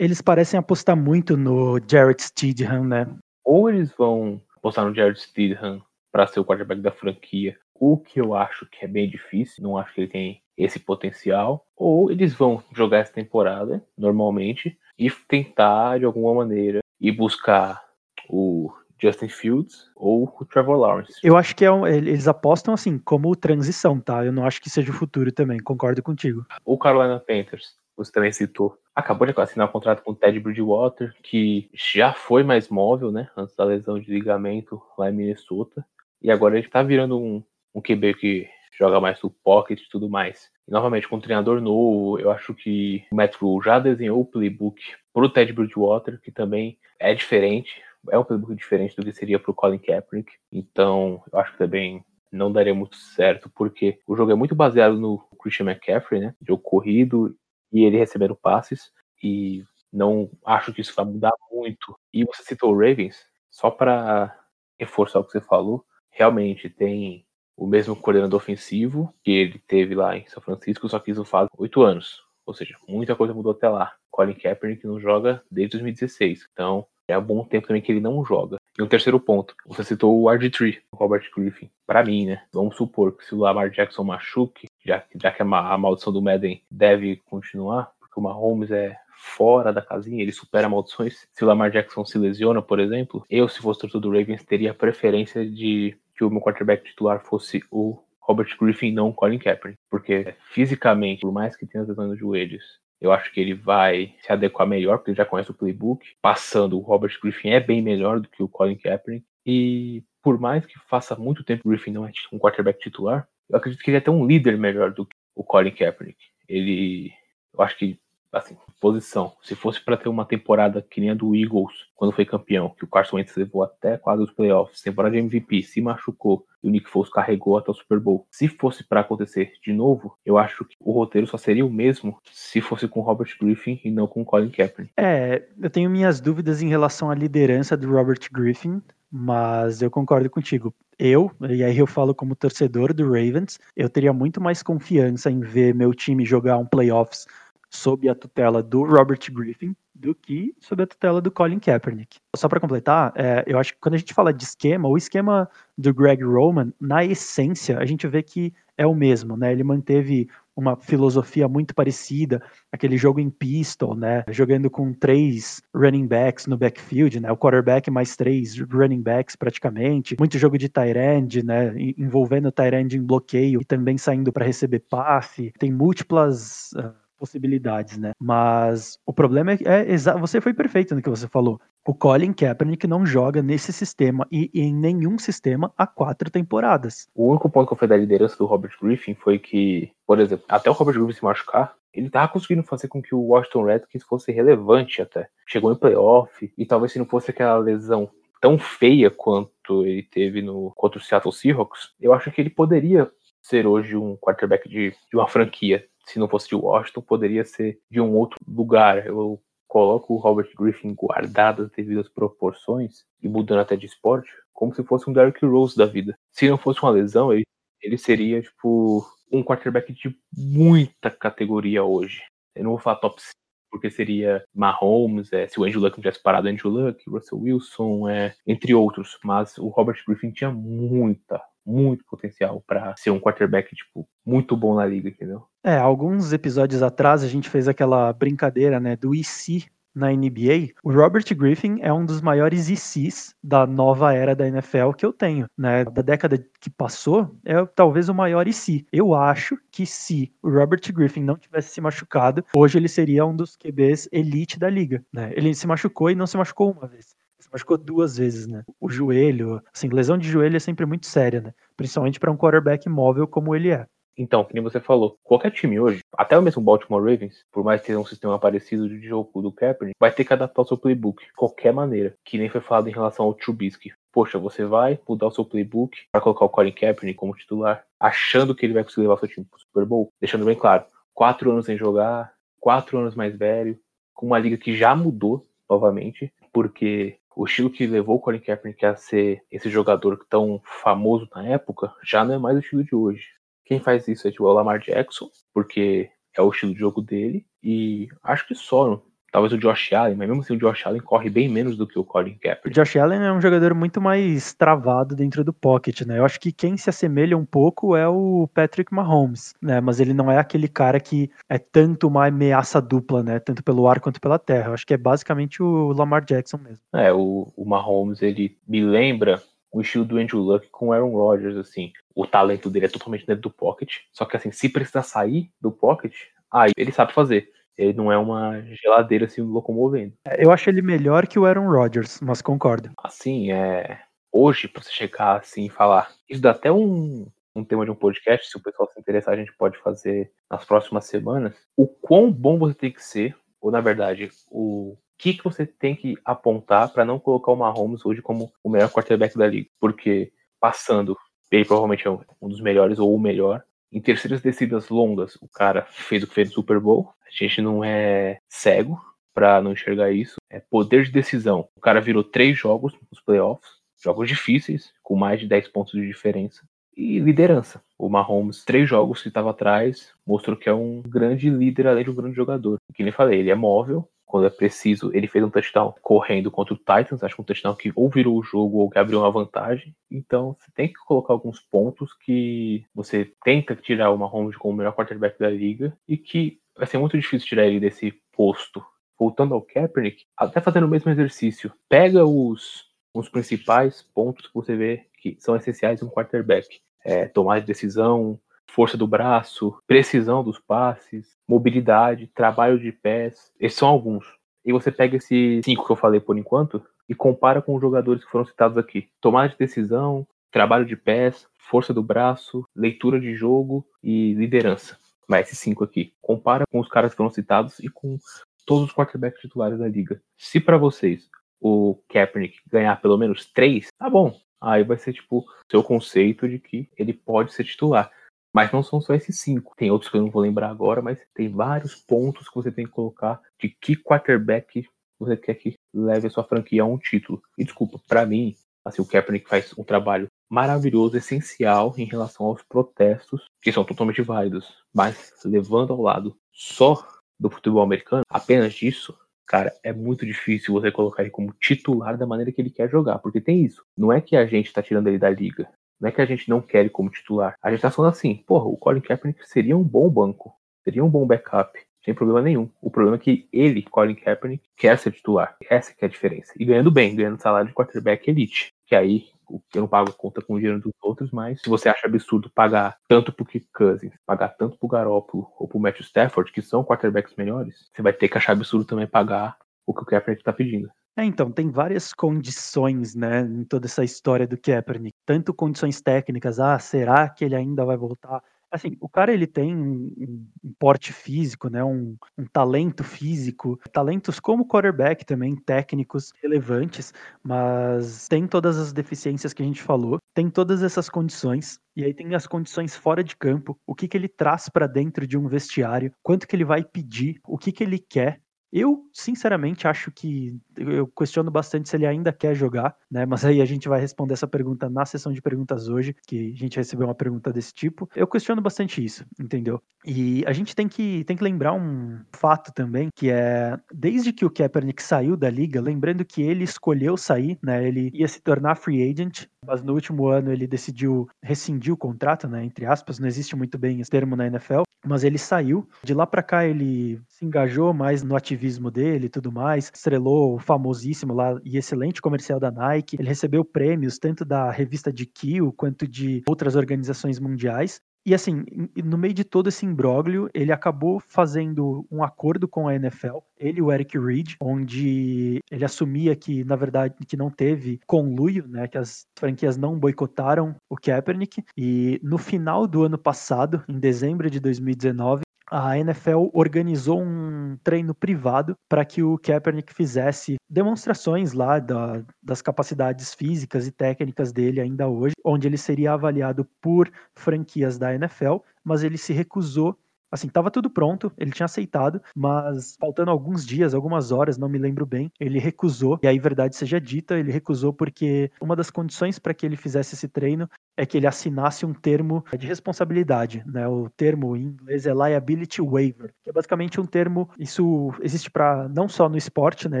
[0.00, 3.06] Eles parecem apostar muito no Jared Stidham, né?
[3.44, 5.80] Ou eles vão apostar no Jared Stidham
[6.10, 9.78] para ser o quarterback da franquia, o que eu acho que é bem difícil, não
[9.78, 15.98] acho que ele tem esse potencial, ou eles vão jogar essa temporada normalmente e tentar
[15.98, 17.82] de alguma maneira ir buscar
[18.28, 18.70] o
[19.00, 21.14] Justin Fields ou o Trevor Lawrence.
[21.22, 24.22] Eu acho que é um, eles apostam assim, como transição, tá?
[24.22, 26.44] Eu não acho que seja o futuro também, concordo contigo.
[26.66, 31.14] O Carolina Panthers, você também citou, acabou de assinar um contrato com o Ted Bridgewater,
[31.22, 33.30] que já foi mais móvel, né?
[33.34, 35.82] Antes da lesão de ligamento lá em Minnesota.
[36.20, 37.42] E agora ele tá virando um,
[37.74, 38.48] um QB que
[38.80, 40.50] joga mais no pocket e tudo mais.
[40.66, 44.26] E, novamente, com um treinador novo, eu acho que o Matt Rule já desenhou o
[44.26, 44.80] playbook
[45.12, 49.50] pro Ted Bridgewater, que também é diferente é um playbook diferente do que seria para
[49.50, 50.32] o Colin Kaepernick.
[50.50, 54.98] Então, eu acho que também não daria muito certo, porque o jogo é muito baseado
[54.98, 56.34] no Christian McCaffrey, né?
[56.46, 57.36] Jogo corrido
[57.72, 58.90] e ele recebendo passes.
[59.22, 61.98] E não acho que isso vai mudar muito.
[62.12, 63.18] E você citou o Ravens,
[63.50, 64.34] só para
[64.78, 67.26] reforçar o que você falou, realmente tem
[67.60, 71.46] o mesmo coordenador ofensivo que ele teve lá em São Francisco, só que isso faz
[71.58, 72.22] oito anos.
[72.46, 73.92] Ou seja, muita coisa mudou até lá.
[74.10, 76.48] Colin Kaepernick não joga desde 2016.
[76.50, 78.56] Então, é um bom tempo também que ele não joga.
[78.78, 81.70] E um terceiro ponto, você citou o RG3, o Robert Griffin.
[81.86, 82.42] Para mim, né?
[82.50, 86.22] Vamos supor que se o Lamar Jackson machuque, já, já que a, a maldição do
[86.22, 91.26] Madden deve continuar, porque o Mahomes é fora da casinha, ele supera maldições.
[91.30, 94.72] Se o Lamar Jackson se lesiona, por exemplo, eu, se fosse torcedor do Ravens, teria
[94.72, 99.80] preferência de que o meu quarterback titular fosse o Robert Griffin, não o Colin Kaepernick.
[99.90, 102.62] Porque fisicamente, por mais que tenha lesões nos joelhos,
[103.00, 106.06] eu acho que ele vai se adequar melhor, porque ele já conhece o playbook.
[106.20, 109.24] Passando, o Robert Griffin é bem melhor do que o Colin Kaepernick.
[109.46, 113.26] E por mais que faça muito tempo que o Griffin não é um quarterback titular,
[113.48, 116.18] eu acredito que ele é até um líder melhor do que o Colin Kaepernick.
[116.46, 117.10] Ele,
[117.54, 117.98] eu acho que
[118.32, 119.32] assim, posição.
[119.42, 122.84] Se fosse para ter uma temporada que nem a do Eagles, quando foi campeão, que
[122.84, 126.70] o Carson Wentz levou até quase os playoffs, temporada de MVP, se machucou e o
[126.70, 128.26] Nick Foles carregou até o Super Bowl.
[128.30, 132.18] Se fosse para acontecer de novo, eu acho que o roteiro só seria o mesmo
[132.30, 134.92] se fosse com Robert Griffin e não com Colin Kaepernick.
[134.96, 140.28] É, eu tenho minhas dúvidas em relação à liderança do Robert Griffin, mas eu concordo
[140.30, 140.72] contigo.
[140.98, 145.40] Eu, e aí eu falo como torcedor do Ravens, eu teria muito mais confiança em
[145.40, 147.26] ver meu time jogar um playoffs
[147.70, 152.18] sob a tutela do Robert Griffin do que sob a tutela do Colin Kaepernick.
[152.34, 155.48] Só para completar, é, eu acho que quando a gente fala de esquema, o esquema
[155.76, 159.52] do Greg Roman, na essência, a gente vê que é o mesmo, né?
[159.52, 162.42] Ele manteve uma filosofia muito parecida,
[162.72, 164.24] aquele jogo em pistol, né?
[164.30, 167.30] Jogando com três running backs no backfield, né?
[167.30, 170.16] O quarterback mais três running backs praticamente.
[170.18, 171.74] Muito jogo de tight end, né?
[171.96, 175.52] Envolvendo tight end em bloqueio e também saindo para receber passe.
[175.58, 178.12] Tem múltiplas uh, possibilidades, né?
[178.18, 181.60] Mas o problema é, é você foi perfeito no que você falou.
[181.86, 187.08] O Colin Kaepernick não joga nesse sistema e, em nenhum sistema há quatro temporadas.
[187.14, 190.46] O único ponto que eu fui da liderança do Robert Griffin foi que, por exemplo,
[190.48, 194.04] até o Robert Griffin se machucar, ele tava conseguindo fazer com que o Washington Redskins
[194.04, 195.28] fosse relevante até.
[195.46, 198.08] Chegou em playoff e talvez se não fosse aquela lesão
[198.40, 203.10] tão feia quanto ele teve no contra o Seattle Seahawks, eu acho que ele poderia
[203.42, 207.78] ser hoje um quarterback de, de uma franquia se não fosse de Washington, poderia ser
[207.90, 209.06] de um outro lugar.
[209.06, 214.74] Eu coloco o Robert Griffin guardado devido às proporções e mudando até de esporte, como
[214.74, 216.18] se fosse um Derrick Rose da vida.
[216.32, 217.44] Se não fosse uma lesão, ele,
[217.80, 222.22] ele seria, tipo, um quarterback de muita categoria hoje.
[222.54, 223.32] Eu não vou falar top 5,
[223.70, 228.08] porque seria Mahomes, é, se o Andrew Luck não tivesse parado, Andrew Luck, Russell Wilson,
[228.08, 229.16] é, entre outros.
[229.22, 231.40] Mas o Robert Griffin tinha muita,
[231.70, 235.44] muito potencial para ser um quarterback, tipo, muito bom na liga, entendeu?
[235.64, 240.92] É, alguns episódios atrás a gente fez aquela brincadeira, né, do IC na NBA, o
[240.92, 245.46] Robert Griffin é um dos maiores ICs da nova era da NFL que eu tenho,
[245.56, 245.84] né?
[245.84, 248.86] Da década que passou, é talvez o maior IC.
[248.92, 253.34] Eu acho que se o Robert Griffin não tivesse se machucado, hoje ele seria um
[253.34, 255.32] dos QBs elite da liga, né?
[255.34, 257.19] Ele se machucou e não se machucou uma vez
[257.52, 258.64] machucou duas vezes, né?
[258.80, 261.54] O joelho, assim, lesão de joelho é sempre muito séria, né?
[261.76, 263.86] Principalmente para um quarterback móvel como ele é.
[264.16, 267.80] Então, que nem você falou, qualquer time hoje, até o mesmo Baltimore Ravens, por mais
[267.80, 270.76] que tenha um sistema parecido de jogo do Kaepernick, vai ter que adaptar o seu
[270.76, 273.92] playbook de qualquer maneira, que nem foi falado em relação ao Trubisky.
[274.12, 278.54] Poxa, você vai mudar o seu playbook para colocar o Colin Kaepernick como titular, achando
[278.54, 280.84] que ele vai conseguir levar seu time pro Super Bowl, deixando bem claro,
[281.14, 283.78] quatro anos sem jogar, quatro anos mais velho,
[284.12, 288.84] com uma liga que já mudou novamente, porque o estilo que levou o Colin Kaepernick
[288.84, 292.94] a ser esse jogador tão famoso na época já não é mais o estilo de
[292.94, 293.24] hoje.
[293.64, 297.46] Quem faz isso é tipo, o Lamar Jackson, porque é o estilo de jogo dele,
[297.62, 301.30] e acho que só talvez o Josh Allen, mas mesmo assim o Josh Allen corre
[301.30, 302.68] bem menos do que o Colin Kaepernick.
[302.68, 306.18] O Josh Allen é um jogador muito mais travado dentro do pocket, né?
[306.18, 309.80] Eu acho que quem se assemelha um pouco é o Patrick Mahomes, né?
[309.80, 313.38] Mas ele não é aquele cara que é tanto uma ameaça dupla, né?
[313.38, 314.68] Tanto pelo ar quanto pela terra.
[314.68, 316.80] Eu acho que é basicamente o Lamar Jackson mesmo.
[316.94, 321.12] É, o, o Mahomes, ele me lembra o estilo do Andrew Luck com o Aaron
[321.12, 321.92] Rodgers, assim.
[322.14, 325.70] O talento dele é totalmente dentro do pocket, só que assim, se precisar sair do
[325.70, 326.14] pocket,
[326.50, 327.48] aí ele sabe fazer.
[327.80, 330.12] Ele não é uma geladeira se locomovendo.
[330.26, 332.90] É, eu acho ele melhor que o Aaron Rodgers, mas concordo.
[333.02, 333.98] Assim, é.
[334.30, 336.10] Hoje, pra você chegar assim e falar.
[336.28, 339.36] Isso dá até um, um tema de um podcast, se o pessoal se interessar, a
[339.36, 341.54] gente pode fazer nas próximas semanas.
[341.76, 345.96] O quão bom você tem que ser, ou na verdade, o que, que você tem
[345.96, 349.68] que apontar para não colocar o Mahomes hoje como o melhor quarterback da liga.
[349.80, 351.16] Porque passando,
[351.50, 355.86] ele provavelmente é um dos melhores ou o melhor, em terceiras descidas longas, o cara
[355.90, 357.12] fez o que fez no Super Bowl.
[357.26, 359.00] A gente não é cego
[359.34, 360.36] para não enxergar isso.
[360.48, 361.68] É poder de decisão.
[361.76, 363.70] O cara virou três jogos nos playoffs,
[364.02, 366.62] jogos difíceis, com mais de 10 pontos de diferença.
[366.96, 367.82] E liderança.
[367.98, 372.10] O Mahomes, três jogos que estava atrás, mostrou que é um grande líder além de
[372.10, 372.78] um grande jogador.
[372.94, 375.10] Que nem falei, ele é móvel, quando é preciso.
[375.12, 378.38] Ele fez um touchdown correndo contra o Titans, acho que um touchdown que ou virou
[378.38, 379.94] o jogo ou que abriu uma vantagem.
[380.10, 384.76] Então você tem que colocar alguns pontos que você tenta tirar o Mahomes como o
[384.76, 388.84] melhor quarterback da liga e que vai ser muito difícil tirar ele desse posto.
[389.18, 394.74] Voltando ao Kaepernick, até fazendo o mesmo exercício, pega os, os principais pontos que você
[394.74, 396.80] vê que são essenciais em um quarterback.
[397.04, 398.38] É, tomar de decisão,
[398.70, 403.52] força do braço, precisão dos passes, mobilidade, trabalho de pés.
[403.58, 404.24] Esses são alguns.
[404.64, 408.24] E você pega esses cinco que eu falei por enquanto e compara com os jogadores
[408.24, 409.08] que foram citados aqui.
[409.20, 414.98] Tomada de decisão, trabalho de pés, força do braço, leitura de jogo e liderança.
[415.28, 418.18] mas esses cinco aqui, compara com os caras que foram citados e com
[418.66, 420.20] todos os quarterbacks titulares da liga.
[420.36, 421.28] Se para vocês
[421.60, 424.36] o Kaepernick ganhar pelo menos três, tá bom.
[424.60, 428.10] Aí vai ser tipo seu conceito de que ele pode ser titular.
[428.52, 429.74] Mas não são só esses cinco.
[429.76, 432.84] Tem outros que eu não vou lembrar agora, mas tem vários pontos que você tem
[432.84, 434.86] que colocar de que quarterback
[435.18, 437.42] você quer que leve a sua franquia a um título.
[437.56, 442.62] E desculpa, para mim, assim, o Kaepernick faz um trabalho maravilhoso, essencial em relação aos
[442.62, 444.66] protestos, que são totalmente válidos.
[444.92, 447.06] Mas levando ao lado só
[447.38, 452.26] do futebol americano, apenas disso, cara, é muito difícil você colocar ele como titular da
[452.26, 453.84] maneira que ele quer jogar, porque tem isso.
[453.96, 455.68] Não é que a gente tá tirando ele da liga.
[456.00, 457.54] Não é que a gente não quer ele como titular.
[457.62, 461.10] A gente tá falando assim, porra, o Colin Kaepernick seria um bom banco, seria um
[461.10, 462.70] bom backup, sem problema nenhum.
[462.80, 465.56] O problema é que ele, Colin Kaepernick, quer ser titular.
[465.68, 466.54] Essa que é a diferença.
[466.58, 468.72] E ganhando bem, ganhando salário de quarterback elite.
[468.86, 469.26] Que aí
[469.74, 472.96] eu não pago conta com o dinheiro dos outros, mas se você acha absurdo pagar
[473.08, 477.34] tanto pro Kirk Cousins, pagar tanto pro Garoppolo ou pro Matthew Stafford, que são quarterbacks
[477.36, 480.88] melhores, você vai ter que achar absurdo também pagar o que o Kaepernick tá pedindo.
[481.20, 485.14] É, então, tem várias condições, né, em toda essa história do Kaepernick.
[485.26, 488.42] Tanto condições técnicas, ah, será que ele ainda vai voltar?
[488.70, 494.40] Assim, o cara ele tem um, um porte físico, né, um, um, talento físico, talentos
[494.40, 497.12] como quarterback também, técnicos relevantes,
[497.42, 502.14] mas tem todas as deficiências que a gente falou, tem todas essas condições, e aí
[502.14, 505.48] tem as condições fora de campo, o que, que ele traz para dentro de um
[505.48, 508.40] vestiário, quanto que ele vai pedir, o que, que ele quer,
[508.72, 513.26] eu, sinceramente, acho que eu questiono bastante se ele ainda quer jogar, né?
[513.26, 516.56] Mas aí a gente vai responder essa pergunta na sessão de perguntas hoje, que a
[516.56, 518.08] gente recebeu uma pergunta desse tipo.
[518.14, 519.82] Eu questiono bastante isso, entendeu?
[520.04, 524.44] E a gente tem que, tem que lembrar um fato também, que é desde que
[524.44, 527.86] o Kaepernick saiu da liga, lembrando que ele escolheu sair, né?
[527.86, 532.48] Ele ia se tornar free agent, mas no último ano ele decidiu rescindir o contrato,
[532.48, 532.64] né?
[532.64, 535.88] Entre aspas, não existe muito bem esse termo na NFL, mas ele saiu.
[536.02, 540.54] De lá para cá ele se engajou mais no ativismo dele e tudo mais, estrelou
[540.54, 543.16] o famosíssimo lá e excelente comercial da Nike.
[543.18, 548.00] Ele recebeu prêmios tanto da revista de Kill quanto de outras organizações mundiais.
[548.24, 548.64] E assim,
[549.02, 553.78] no meio de todo esse imbróglio, ele acabou fazendo um acordo com a NFL, ele
[553.78, 558.86] e o Eric Reed, onde ele assumia que, na verdade, que não teve conluio, né,
[558.86, 561.64] que as franquias não boicotaram o Kaepernick.
[561.76, 568.12] E no final do ano passado, em dezembro de 2019, a NFL organizou um treino
[568.12, 574.80] privado para que o Kaepernick fizesse demonstrações lá da, das capacidades físicas e técnicas dele
[574.80, 579.96] ainda hoje, onde ele seria avaliado por franquias da NFL, mas ele se recusou
[580.30, 584.78] Assim, estava tudo pronto, ele tinha aceitado, mas faltando alguns dias, algumas horas, não me
[584.78, 586.18] lembro bem, ele recusou.
[586.22, 590.14] E aí, verdade seja dita, ele recusou porque uma das condições para que ele fizesse
[590.14, 593.88] esse treino é que ele assinasse um termo de responsabilidade, né?
[593.88, 598.88] O termo em inglês é liability waiver, que é basicamente um termo, isso existe para
[598.88, 600.00] não só no esporte, né?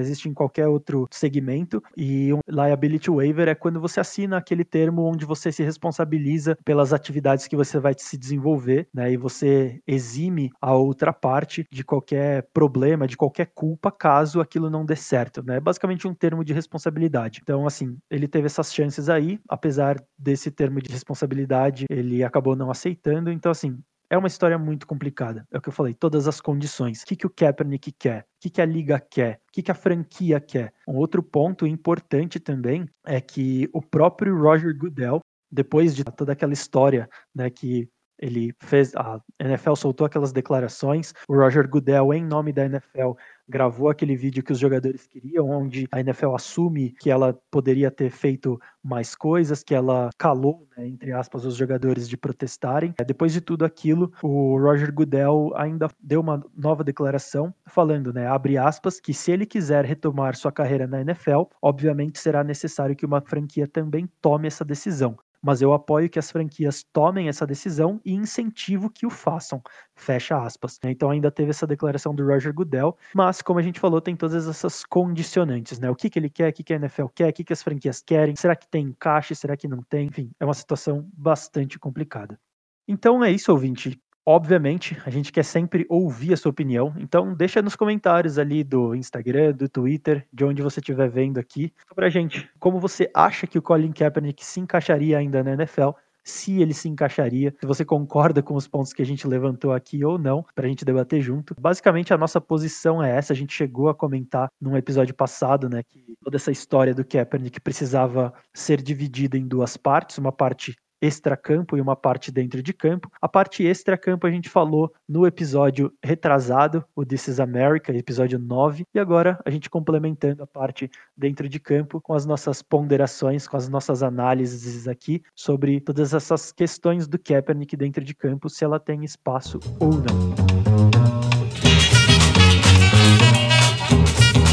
[0.00, 5.02] Existe em qualquer outro segmento e um liability waiver é quando você assina aquele termo
[5.02, 9.12] onde você se responsabiliza pelas atividades que você vai se desenvolver, né?
[9.12, 9.80] E você
[10.18, 15.42] exime a outra parte de qualquer problema, de qualquer culpa, caso aquilo não dê certo,
[15.42, 15.56] né?
[15.56, 17.40] É basicamente um termo de responsabilidade.
[17.42, 22.56] Então, assim, ele teve essas chances aí, apesar desse termo de de responsabilidade, ele acabou
[22.56, 23.30] não aceitando.
[23.30, 23.78] Então, assim,
[24.10, 25.46] é uma história muito complicada.
[25.52, 27.02] É o que eu falei, todas as condições.
[27.02, 28.22] O que, que o Kaepernick quer?
[28.22, 29.40] O que, que a liga quer?
[29.48, 30.72] O que, que a franquia quer?
[30.88, 36.54] Um outro ponto importante também é que o próprio Roger Goodell, depois de toda aquela
[36.54, 37.88] história né, que
[38.18, 43.12] ele fez, a NFL soltou aquelas declarações, o Roger Goodell, em nome da NFL,
[43.48, 48.10] gravou aquele vídeo que os jogadores queriam, onde a NFL assume que ela poderia ter
[48.10, 52.94] feito mais coisas, que ela calou, né, entre aspas, os jogadores de protestarem.
[52.98, 58.26] É, depois de tudo aquilo, o Roger Goodell ainda deu uma nova declaração falando, né,
[58.26, 63.06] abre aspas, que se ele quiser retomar sua carreira na NFL, obviamente será necessário que
[63.06, 65.16] uma franquia também tome essa decisão
[65.48, 69.62] mas eu apoio que as franquias tomem essa decisão e incentivo que o façam.
[69.96, 70.78] Fecha aspas.
[70.84, 74.46] Então ainda teve essa declaração do Roger Goodell, mas como a gente falou, tem todas
[74.46, 75.88] essas condicionantes, né?
[75.88, 77.62] O que, que ele quer, o que, que a NFL quer, o que, que as
[77.62, 80.08] franquias querem, será que tem encaixe, será que não tem?
[80.08, 82.38] Enfim, é uma situação bastante complicada.
[82.86, 83.98] Então é isso, ouvinte.
[84.30, 88.94] Obviamente, a gente quer sempre ouvir a sua opinião, então deixa nos comentários ali do
[88.94, 93.56] Instagram, do Twitter, de onde você estiver vendo aqui, pra gente como você acha que
[93.56, 98.42] o Colin Kaepernick se encaixaria ainda na NFL, se ele se encaixaria, se você concorda
[98.42, 101.54] com os pontos que a gente levantou aqui ou não, para a gente debater junto.
[101.58, 103.32] Basicamente, a nossa posição é essa.
[103.32, 107.58] A gente chegou a comentar num episódio passado, né, que toda essa história do Kaepernick
[107.62, 113.10] precisava ser dividida em duas partes, uma parte extracampo e uma parte dentro de campo.
[113.20, 118.84] A parte extracampo a gente falou no episódio retrasado, o This is America, episódio 9,
[118.94, 123.56] e agora a gente complementando a parte dentro de campo com as nossas ponderações, com
[123.56, 128.80] as nossas análises aqui sobre todas essas questões do Kaepernick dentro de campo, se ela
[128.80, 130.28] tem espaço ou não.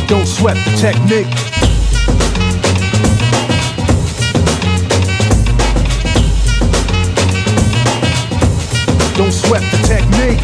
[0.08, 1.65] Don't sweat the technique.
[9.18, 10.42] Don't sweat the technique.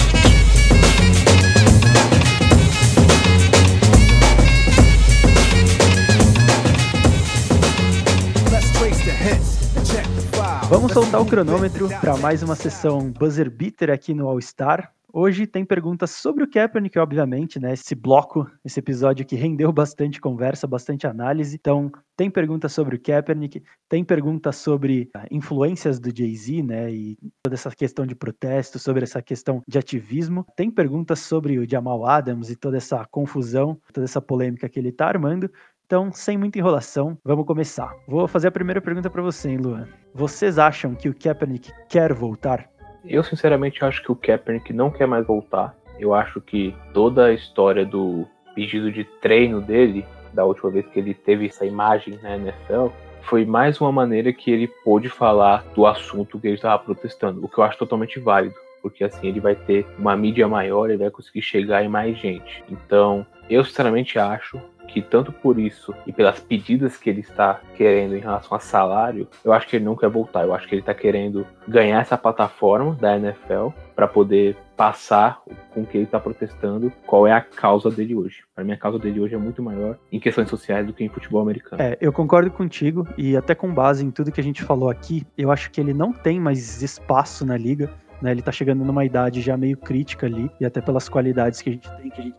[10.69, 14.93] Vamos soltar o cronômetro para mais uma sessão buzzer beater aqui no All Star.
[15.14, 17.74] Hoje tem perguntas sobre o Kaepernick, obviamente, né?
[17.74, 21.57] Esse bloco, esse episódio que rendeu bastante conversa, bastante análise.
[21.59, 26.91] Então, tem perguntas sobre o Kaepernick, tem perguntas sobre ah, influências do Jay-Z, né?
[26.91, 30.45] E toda essa questão de protesto, sobre essa questão de ativismo.
[30.55, 34.89] Tem perguntas sobre o Jamal Adams e toda essa confusão, toda essa polêmica que ele
[34.89, 35.51] está armando.
[35.86, 37.93] Então, sem muita enrolação, vamos começar.
[38.07, 39.89] Vou fazer a primeira pergunta para você, hein, Luan.
[40.14, 42.70] Vocês acham que o Kaepernick quer voltar?
[43.05, 45.75] Eu, sinceramente, acho que o Kaepernick não quer mais voltar.
[45.99, 50.99] Eu acho que toda a história do pedido de treino dele, da última vez que
[50.99, 52.87] ele teve essa imagem na NFL,
[53.23, 57.47] foi mais uma maneira que ele pôde falar do assunto que ele estava protestando, o
[57.47, 61.11] que eu acho totalmente válido, porque assim ele vai ter uma mídia maior, ele vai
[61.11, 62.63] conseguir chegar em mais gente.
[62.69, 64.59] Então, eu sinceramente acho
[64.91, 69.27] que tanto por isso e pelas pedidas que ele está querendo em relação a salário,
[69.43, 70.43] eu acho que ele não quer voltar.
[70.43, 75.41] Eu acho que ele está querendo ganhar essa plataforma da NFL para poder passar
[75.73, 78.43] com que ele está protestando, qual é a causa dele hoje.
[78.53, 81.09] Para mim, a causa dele hoje é muito maior em questões sociais do que em
[81.09, 81.82] futebol americano.
[81.82, 85.25] É, eu concordo contigo e até com base em tudo que a gente falou aqui,
[85.38, 87.89] eu acho que ele não tem mais espaço na liga.
[88.22, 91.69] Né, ele tá chegando numa idade já meio crítica ali, e até pelas qualidades que
[91.69, 92.36] a gente tem, que a gente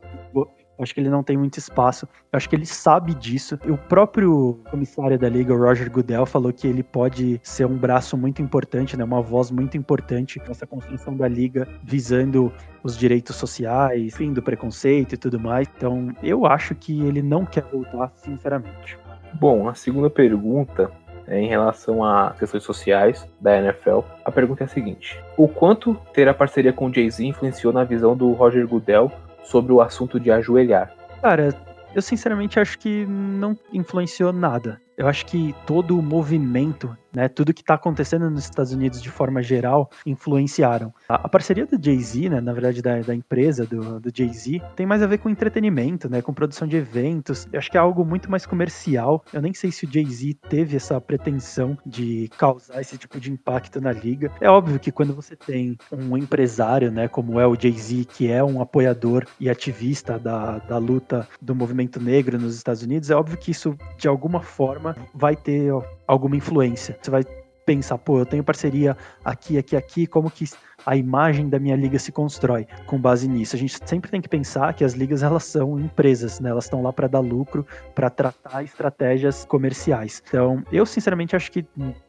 [0.83, 2.09] acho que ele não tem muito espaço.
[2.33, 3.59] Eu acho que ele sabe disso.
[3.67, 8.17] O próprio comissário da liga, o Roger Goodell, falou que ele pode ser um braço
[8.17, 12.53] muito importante, né, uma voz muito importante nessa construção da liga, visando
[12.83, 15.69] os direitos sociais, fim do preconceito e tudo mais.
[15.77, 18.99] Então, eu acho que ele não quer voltar, sinceramente.
[19.35, 20.91] Bom, a segunda pergunta
[21.29, 24.01] em relação a questões sociais da NFL.
[24.25, 27.85] A pergunta é a seguinte: O quanto ter a parceria com o Jay-Z influenciou na
[27.85, 29.11] visão do Roger Goodell
[29.45, 30.93] sobre o assunto de ajoelhar?
[31.21, 31.55] Cara,
[31.95, 34.81] eu sinceramente acho que não influenciou nada.
[34.97, 39.11] Eu acho que todo o movimento né, tudo que está acontecendo nos Estados Unidos de
[39.11, 40.93] forma geral influenciaram.
[41.09, 44.87] A, a parceria do Jay-Z, né, na verdade da, da empresa do, do Jay-Z, tem
[44.87, 47.47] mais a ver com entretenimento, né, com produção de eventos.
[47.53, 49.25] Eu acho que é algo muito mais comercial.
[49.33, 53.81] Eu nem sei se o Jay-Z teve essa pretensão de causar esse tipo de impacto
[53.81, 54.31] na liga.
[54.41, 58.43] É óbvio que quando você tem um empresário, né, como é o Jay-Z, que é
[58.43, 63.37] um apoiador e ativista da, da luta do movimento negro nos Estados Unidos, é óbvio
[63.37, 64.82] que isso de alguma forma
[65.15, 65.71] vai ter
[66.07, 66.99] alguma influência.
[67.01, 67.25] Você vai
[67.65, 70.45] pensar, pô, eu tenho parceria aqui, aqui, aqui, como que
[70.85, 73.55] a imagem da minha liga se constrói com base nisso.
[73.55, 76.51] A gente sempre tem que pensar que as ligas elas são empresas, né?
[76.51, 80.23] Elas estão lá para dar lucro, para tratar estratégias comerciais.
[80.27, 81.65] Então, eu sinceramente acho que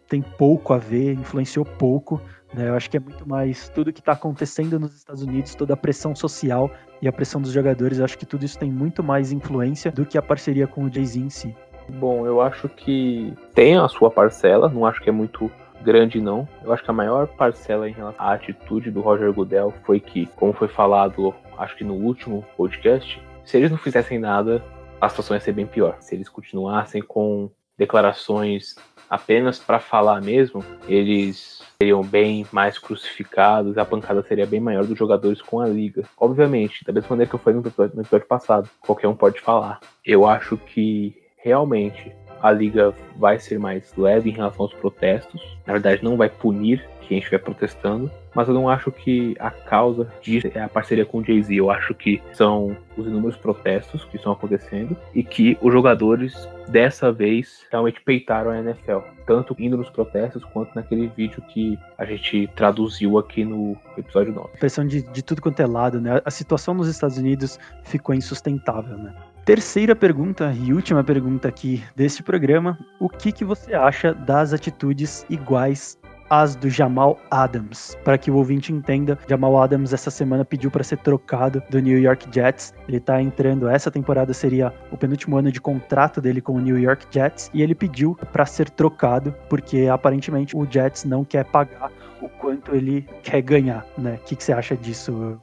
[0.09, 2.19] tem pouco a ver, influenciou pouco.
[2.53, 2.69] Né?
[2.69, 5.77] Eu acho que é muito mais tudo que está acontecendo nos Estados Unidos, toda a
[5.77, 6.69] pressão social
[7.01, 7.99] e a pressão dos jogadores.
[7.99, 10.91] Eu acho que tudo isso tem muito mais influência do que a parceria com o
[10.91, 11.55] Jay-Z em si.
[11.89, 15.51] Bom, eu acho que tem a sua parcela, não acho que é muito
[15.83, 16.47] grande não.
[16.63, 20.25] Eu acho que a maior parcela em relação à atitude do Roger Goodell foi que,
[20.35, 24.63] como foi falado, acho que no último podcast, se eles não fizessem nada,
[24.99, 25.97] a situação ia ser bem pior.
[25.99, 28.75] Se eles continuassem com declarações
[29.09, 34.97] apenas para falar mesmo, eles seriam bem mais crucificados, a pancada seria bem maior dos
[34.97, 36.03] jogadores com a liga.
[36.17, 39.41] Obviamente, da mesma maneira que eu falei no episódio, no episódio passado, qualquer um pode
[39.41, 39.79] falar.
[40.05, 45.41] Eu acho que realmente a liga vai ser mais leve em relação aos protestos.
[45.65, 48.11] Na verdade, não vai punir quem estiver protestando.
[48.35, 51.53] Mas eu não acho que a causa disso é a parceria com o Jay-Z.
[51.53, 57.11] Eu acho que são os inúmeros protestos que estão acontecendo e que os jogadores dessa
[57.11, 58.99] vez realmente peitaram a NFL.
[59.25, 64.57] Tanto indo nos protestos quanto naquele vídeo que a gente traduziu aqui no episódio 9.
[64.57, 66.19] Pressão de, de tudo quanto é lado, né?
[66.25, 69.13] A situação nos Estados Unidos ficou insustentável, né?
[69.45, 75.25] Terceira pergunta e última pergunta aqui deste programa: o que, que você acha das atitudes
[75.29, 77.95] iguais as do Jamal Adams.
[78.03, 81.99] Para que o ouvinte entenda, Jamal Adams essa semana pediu para ser trocado do New
[81.99, 82.73] York Jets.
[82.87, 86.79] Ele tá entrando, essa temporada seria o penúltimo ano de contrato dele com o New
[86.79, 91.91] York Jets e ele pediu para ser trocado porque aparentemente o Jets não quer pagar
[92.19, 94.15] o quanto ele quer ganhar, né?
[94.15, 95.39] O que, que você acha disso,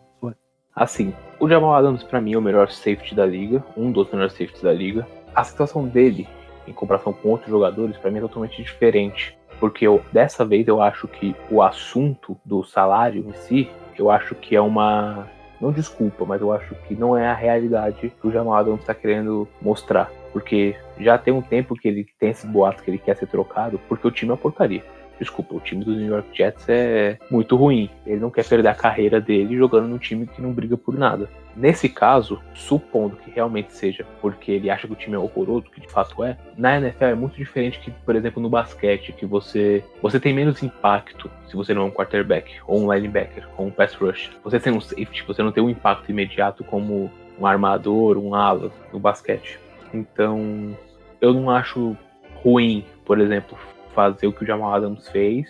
[0.74, 4.34] Assim, o Jamal Adams para mim é o melhor safety da liga, um dos melhores
[4.34, 5.06] safeties da liga.
[5.34, 6.28] A situação dele,
[6.68, 9.36] em comparação com outros jogadores, para mim é totalmente diferente.
[9.58, 14.34] Porque eu, dessa vez eu acho que o assunto do salário em si, eu acho
[14.34, 15.26] que é uma.
[15.58, 18.94] Não desculpa, mas eu acho que não é a realidade que o Jamal Adams está
[18.94, 20.10] querendo mostrar.
[20.32, 23.80] Porque já tem um tempo que ele tem esse boato que ele quer ser trocado,
[23.88, 24.82] porque o time é uma porcaria
[25.20, 27.90] desculpa, o time do New York Jets é muito ruim.
[28.06, 31.28] Ele não quer perder a carreira dele jogando num time que não briga por nada.
[31.54, 35.80] Nesse caso, supondo que realmente seja porque ele acha que o time é horroroso, que
[35.80, 39.84] de fato é, na NFL é muito diferente que, por exemplo, no basquete, que você
[40.00, 43.70] você tem menos impacto se você não é um quarterback, ou um linebacker, ou um
[43.70, 44.30] pass rush.
[44.44, 48.70] Você tem um safety, você não tem um impacto imediato como um armador, um ala
[48.92, 49.58] no basquete.
[49.92, 50.76] Então,
[51.20, 51.96] eu não acho
[52.42, 53.58] ruim, por exemplo,
[53.94, 55.46] fazer o que o Jamal Adams fez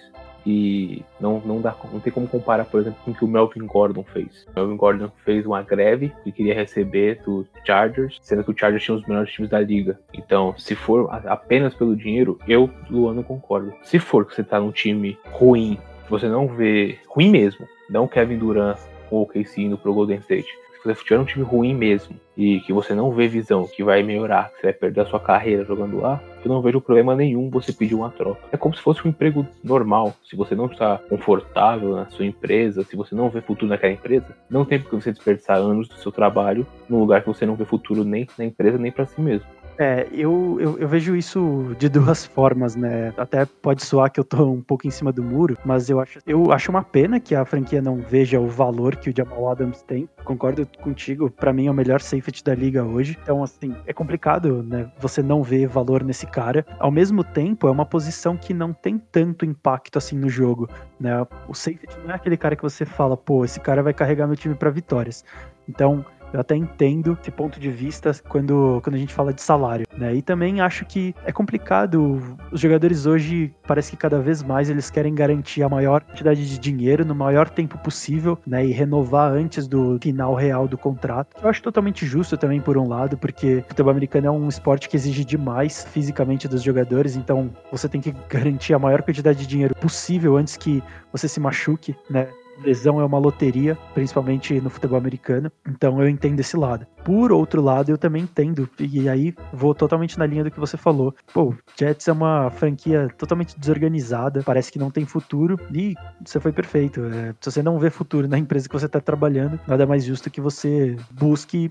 [0.47, 3.67] e não, não, dá, não tem como comparar, por exemplo, com o que o Melvin
[3.67, 4.47] Gordon fez.
[4.49, 8.83] O Melvin Gordon fez uma greve que queria receber do Chargers, sendo que o Chargers
[8.83, 9.99] tinha os melhores times da liga.
[10.15, 13.75] Então, se for apenas pelo dinheiro, eu, Luan, não concordo.
[13.83, 15.79] Se for que você tá num time ruim,
[16.09, 16.99] você não vê.
[17.07, 18.79] ruim mesmo, não Kevin Durant
[19.11, 20.49] ou o KC indo pro Golden State
[20.81, 24.03] se você tiver um time ruim mesmo e que você não vê visão que vai
[24.03, 27.51] melhorar, que você vai perder a sua carreira jogando lá, eu não vejo problema nenhum
[27.51, 28.41] você pedir uma troca.
[28.51, 30.15] É como se fosse um emprego normal.
[30.25, 34.35] Se você não está confortável na sua empresa, se você não vê futuro naquela empresa,
[34.49, 37.57] não tem por que você desperdiçar anos do seu trabalho num lugar que você não
[37.57, 39.47] vê futuro nem na empresa nem para si mesmo.
[39.83, 43.15] É, eu, eu, eu, vejo isso de duas formas, né?
[43.17, 46.19] Até pode soar que eu tô um pouco em cima do muro, mas eu acho,
[46.27, 49.81] eu acho uma pena que a franquia não veja o valor que o Jamal Adams
[49.81, 50.07] tem.
[50.23, 53.17] Concordo contigo, para mim é o melhor safety da liga hoje.
[53.23, 54.93] Então, assim, é complicado, né?
[54.99, 56.67] Você não ver valor nesse cara.
[56.79, 60.69] Ao mesmo tempo, é uma posição que não tem tanto impacto assim no jogo,
[61.01, 61.27] né?
[61.49, 64.37] O safety não é aquele cara que você fala, pô, esse cara vai carregar meu
[64.37, 65.25] time para vitórias.
[65.67, 69.87] Então, eu até entendo esse ponto de vista quando, quando a gente fala de salário,
[69.97, 70.15] né?
[70.15, 72.21] E também acho que é complicado.
[72.51, 76.59] Os jogadores hoje parece que cada vez mais eles querem garantir a maior quantidade de
[76.59, 78.65] dinheiro no maior tempo possível, né?
[78.65, 81.37] E renovar antes do final real do contrato.
[81.43, 84.89] Eu acho totalmente justo também por um lado, porque o futebol americano é um esporte
[84.89, 89.47] que exige demais fisicamente dos jogadores, então você tem que garantir a maior quantidade de
[89.47, 92.29] dinheiro possível antes que você se machuque, né?
[92.63, 95.51] Lesão é uma loteria, principalmente no futebol americano.
[95.69, 96.87] Então eu entendo esse lado.
[97.05, 100.77] Por outro lado, eu também entendo, e aí vou totalmente na linha do que você
[100.77, 101.15] falou.
[101.33, 105.95] Pô, Jets é uma franquia totalmente desorganizada, parece que não tem futuro, e
[106.25, 107.05] você foi perfeito.
[107.05, 110.31] É, se você não vê futuro na empresa que você está trabalhando, nada mais justo
[110.31, 111.71] que você busque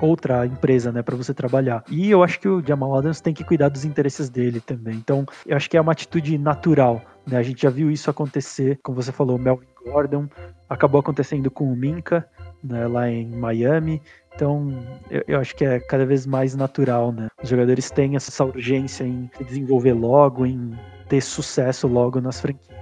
[0.00, 1.84] outra empresa, né, para você trabalhar.
[1.88, 4.94] E eu acho que o Jamal Adams tem que cuidar dos interesses dele também.
[4.94, 7.36] Então, eu acho que é uma atitude natural, né?
[7.38, 10.28] A gente já viu isso acontecer, como você falou, Melvin Gordon,
[10.68, 12.28] acabou acontecendo com o Minka,
[12.62, 14.02] né, lá em Miami.
[14.34, 14.72] Então,
[15.10, 17.28] eu, eu, acho que é cada vez mais natural, né?
[17.42, 20.72] Os jogadores têm essa urgência em se desenvolver logo, em
[21.08, 22.78] ter sucesso logo nas franquias.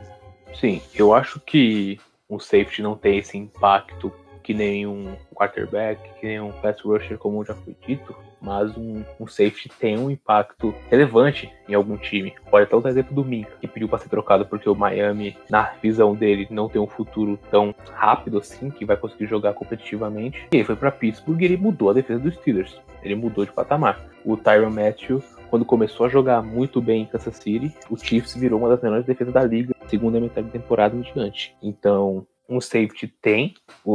[0.54, 1.98] Sim, eu acho que
[2.28, 4.12] o safety não tem esse impacto
[4.48, 9.04] que nem um quarterback, que nem um pass rusher, como já foi dito, mas um,
[9.20, 12.32] um, safety tem um impacto relevante em algum time.
[12.50, 15.36] Pode até usar o exemplo do Minka, que pediu para ser trocado porque o Miami,
[15.50, 20.48] na visão dele, não tem um futuro tão rápido assim, que vai conseguir jogar competitivamente.
[20.50, 22.80] E ele foi para Pittsburgh e ele mudou a defesa dos Steelers.
[23.02, 24.02] Ele mudou de patamar.
[24.24, 28.58] O Tyron Matthew quando começou a jogar muito bem em Kansas City, o Chiefs virou
[28.58, 31.56] uma das melhores defesas da liga, segunda metade da temporada em diante.
[31.62, 33.54] Então, um safety tem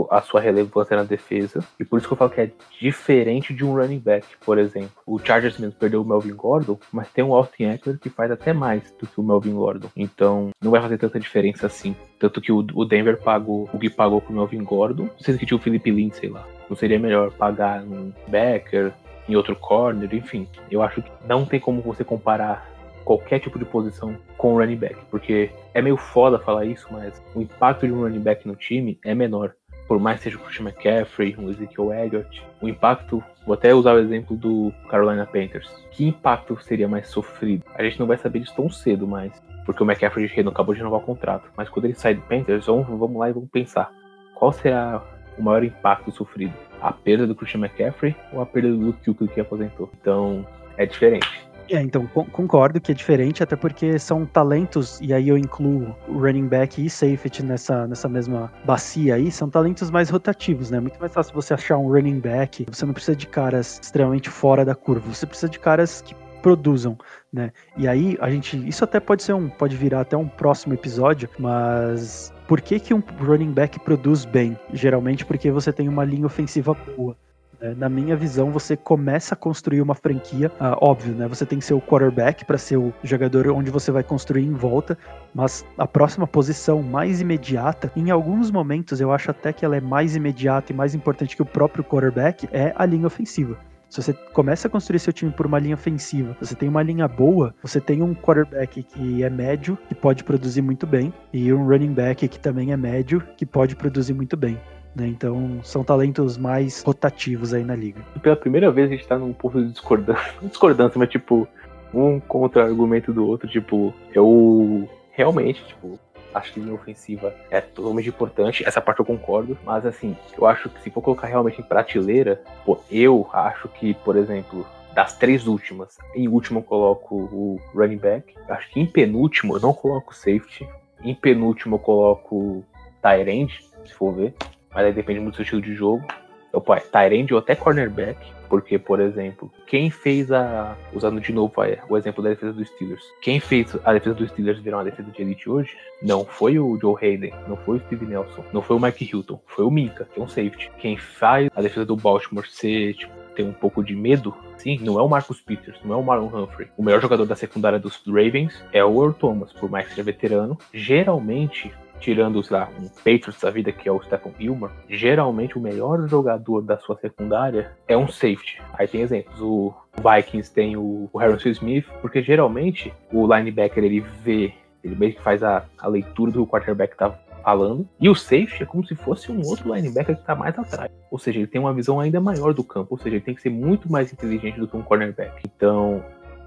[0.09, 3.65] a sua relevância na defesa, e por isso que eu falo que é diferente de
[3.65, 4.91] um running back, por exemplo.
[5.05, 8.53] O Chargers mesmo perdeu o Melvin Gordon, mas tem um Austin Eckler que faz até
[8.53, 9.89] mais do que o Melvin Gordon.
[9.95, 11.95] Então, não vai fazer tanta diferença assim.
[12.19, 15.61] Tanto que o, Denver pagou o que pagou pro Melvin Gordon, sendo que tinha o
[15.61, 16.47] Philip Lindsay lá.
[16.69, 18.93] Não seria melhor pagar um backer,
[19.27, 20.47] em outro corner, enfim.
[20.69, 22.69] Eu acho que não tem como você comparar
[23.03, 27.21] qualquer tipo de posição com o running back, porque é meio foda falar isso, mas
[27.35, 29.53] o impacto de um running back no time é menor.
[29.87, 33.93] Por mais que seja o Christian McCaffrey, o Ezekiel Elliott, o impacto, vou até usar
[33.93, 35.69] o exemplo do Carolina Panthers.
[35.91, 37.65] Que impacto seria mais sofrido?
[37.75, 39.31] A gente não vai saber disso tão cedo, mas
[39.65, 41.49] porque o McCaffrey não acabou de renovar o contrato.
[41.55, 43.91] Mas quando ele sai do Panthers, vamos, lá e vamos pensar.
[44.35, 45.03] Qual será
[45.37, 46.53] o maior impacto sofrido?
[46.81, 49.89] A perda do Christian McCaffrey ou a perda do Luke Kuechly que aposentou?
[49.99, 50.45] Então,
[50.77, 51.45] é diferente.
[51.69, 56.47] É, então concordo que é diferente, até porque são talentos, e aí eu incluo running
[56.47, 60.79] back e safety nessa, nessa mesma bacia aí, são talentos mais rotativos, né?
[60.79, 64.65] Muito mais fácil você achar um running back, você não precisa de caras extremamente fora
[64.65, 66.97] da curva, você precisa de caras que produzam,
[67.31, 67.51] né?
[67.77, 71.29] E aí a gente, isso até pode ser um, pode virar até um próximo episódio,
[71.39, 74.59] mas por que que um running back produz bem?
[74.73, 77.15] Geralmente porque você tem uma linha ofensiva boa.
[77.63, 77.73] Né?
[77.77, 81.27] Na minha visão, você começa a construir uma franquia, ah, óbvio, né?
[81.29, 84.53] Você tem que ser o quarterback para ser o jogador onde você vai construir em
[84.53, 84.97] volta,
[85.33, 89.81] mas a próxima posição mais imediata, em alguns momentos eu acho até que ela é
[89.81, 93.57] mais imediata e mais importante que o próprio quarterback, é a linha ofensiva.
[93.89, 97.07] Se você começa a construir seu time por uma linha ofensiva, você tem uma linha
[97.07, 101.65] boa, você tem um quarterback que é médio, que pode produzir muito bem, e um
[101.67, 104.59] running back que também é médio, que pode produzir muito bem.
[104.95, 105.07] Né?
[105.07, 108.01] Então são talentos mais rotativos aí na liga.
[108.21, 111.47] Pela primeira vez a gente tá num ponto de discordância, discordância, mas tipo,
[111.93, 115.99] um contra-argumento do outro, tipo, eu realmente, tipo,
[116.33, 120.69] acho que linha ofensiva é totalmente importante, essa parte eu concordo, mas assim, eu acho
[120.69, 125.47] que se for colocar realmente em prateleira, pô, eu acho que, por exemplo, das três
[125.47, 130.15] últimas, em último eu coloco o running back, acho que em penúltimo eu não coloco
[130.15, 130.67] safety,
[131.03, 132.63] em penúltimo eu coloco
[133.01, 134.33] tight end, se for ver,
[134.73, 136.05] mas aí depende muito do seu estilo de jogo.
[136.51, 140.77] Eu, pai, end ou até cornerback, porque, por exemplo, quem fez a.
[140.93, 141.51] Usando de novo
[141.89, 143.03] o exemplo da defesa dos Steelers.
[143.19, 146.77] Quem fez a defesa dos Steelers virar uma defesa de elite hoje não foi o
[146.79, 150.07] Joe Hayden, não foi o Steve Nelson, não foi o Mike Hilton, foi o Minka,
[150.13, 150.69] que é um safety.
[150.77, 154.99] Quem faz a defesa do Baltimore ser, tipo, ter um pouco de medo, sim, não
[154.99, 156.67] é o Marcus Peters, não é o Marlon Humphrey.
[156.77, 160.03] O melhor jogador da secundária dos Ravens é o Earl Thomas, por mais que seja
[160.03, 160.57] veterano.
[160.71, 165.61] Geralmente, tirando, sei lá, um Patriots da vida, que é o Stephen Gilmore, geralmente o
[165.61, 168.61] melhor jogador da sua secundária é um safety.
[168.73, 174.53] Aí tem exemplos, o Vikings tem o Harrison Smith, porque geralmente o linebacker ele vê,
[174.83, 178.65] ele meio que faz a, a leitura do quarterback tá falando, e o safety é
[178.65, 180.91] como se fosse um outro linebacker que está mais atrás.
[181.09, 183.41] Ou seja, ele tem uma visão ainda maior do campo, ou seja, ele tem que
[183.41, 185.41] ser muito mais inteligente do que um cornerback.
[185.45, 186.03] Então,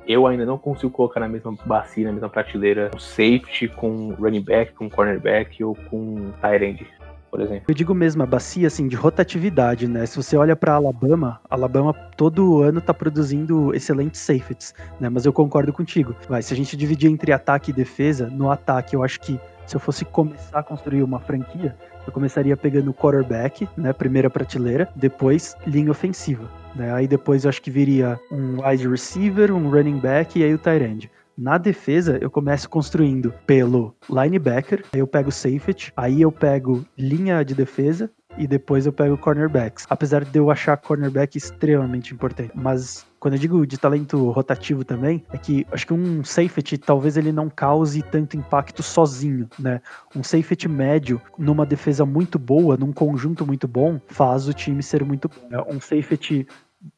[0.07, 4.43] eu ainda não consigo colocar na mesma bacia, na mesma prateleira, um safety com running
[4.43, 6.87] back, com cornerback ou com tight end.
[7.31, 7.65] Por exemplo.
[7.69, 10.07] Eu digo mesmo a bacia assim de rotatividade, né?
[10.07, 15.09] Se você olha para Alabama, Alabama todo ano tá produzindo excelentes safeties, né?
[15.09, 16.15] Mas eu concordo contigo.
[16.29, 19.77] Vai, se a gente dividir entre ataque e defesa, no ataque eu acho que se
[19.77, 25.57] eu fosse começar a construir uma franquia, eu começaria pegando quarterback, né, primeira prateleira, depois
[25.67, 26.49] linha ofensiva.
[26.75, 26.93] Né?
[26.93, 30.59] Aí depois eu acho que viria um wide receiver, um running back e aí o
[30.59, 31.11] tight end.
[31.37, 37.45] Na defesa, eu começo construindo pelo linebacker, aí eu pego safety, aí eu pego linha
[37.45, 39.87] de defesa e depois eu pego cornerbacks.
[39.89, 42.53] Apesar de eu achar cornerback extremamente importante.
[42.55, 47.17] Mas quando eu digo de talento rotativo também, é que acho que um safety talvez
[47.17, 49.81] ele não cause tanto impacto sozinho, né?
[50.15, 55.05] Um safety médio numa defesa muito boa, num conjunto muito bom, faz o time ser
[55.05, 55.67] muito bom.
[55.69, 56.47] Um safety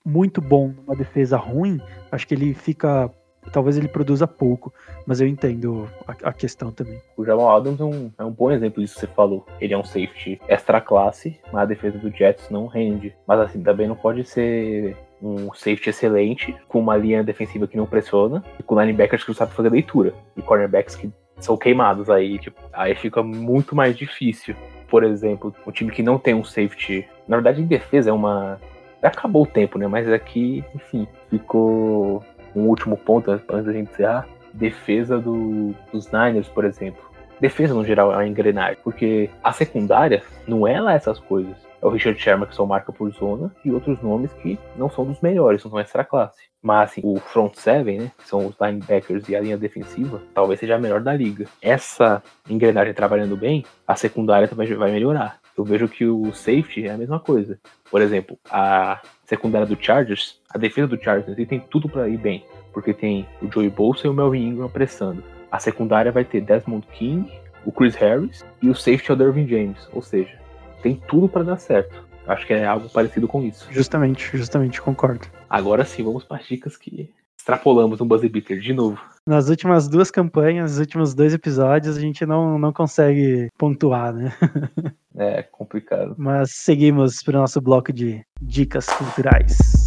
[0.04, 1.80] muito bom numa defesa ruim,
[2.10, 3.10] acho que ele fica
[3.52, 4.72] talvez ele produza pouco,
[5.06, 7.00] mas eu entendo a, a questão também.
[7.16, 9.46] O Jamal Adams é um, é um, bom exemplo disso que você falou.
[9.60, 13.14] Ele é um safety extra classe, mas a defesa do Jets não rende.
[13.26, 17.86] Mas assim, também não pode ser um safety excelente, com uma linha defensiva que não
[17.86, 21.10] pressiona, e com linebackers que não sabem fazer leitura, e cornerbacks que
[21.40, 24.54] são queimados aí, tipo, aí fica muito mais difícil.
[24.88, 28.60] Por exemplo, um time que não tem um safety, na verdade em defesa é uma
[29.02, 29.86] acabou o tempo, né?
[29.86, 32.24] Mas aqui, enfim, ficou
[32.54, 37.08] um último ponto antes da gente encerrar, defesa do, dos Niners, por exemplo.
[37.40, 41.56] Defesa, no geral, é uma engrenagem, porque a secundária não é lá essas coisas.
[41.80, 45.04] É o Richard Sherman, que são marca por zona, e outros nomes que não são
[45.04, 46.48] dos melhores, não são extra classe.
[46.60, 50.58] Mas, assim, o front seven, né, que são os linebackers e a linha defensiva, talvez
[50.58, 51.46] seja a melhor da liga.
[51.62, 52.20] Essa
[52.50, 55.38] engrenagem trabalhando bem, a secundária também vai melhorar.
[55.56, 57.58] Eu vejo que o safety é a mesma coisa.
[57.90, 62.44] Por exemplo, a secundária do Chargers, a defesa do Chargers tem tudo para ir bem,
[62.72, 65.22] porque tem o Joey Bolsa e o Melvin Ingram pressando.
[65.50, 67.30] A secundária vai ter Desmond King,
[67.64, 70.38] o Chris Harris e o safety é Dervin James, ou seja,
[70.82, 72.06] tem tudo para dar certo.
[72.26, 73.66] Acho que é algo parecido com isso.
[73.70, 75.26] Justamente, justamente, concordo.
[75.48, 77.10] Agora sim, vamos para as dicas que
[77.48, 79.00] extrapolamos um buzzer beater de novo.
[79.26, 84.32] Nas últimas duas campanhas, nos últimos dois episódios, a gente não, não consegue pontuar, né?
[85.16, 86.14] é complicado.
[86.18, 89.77] Mas seguimos para o nosso bloco de dicas culturais.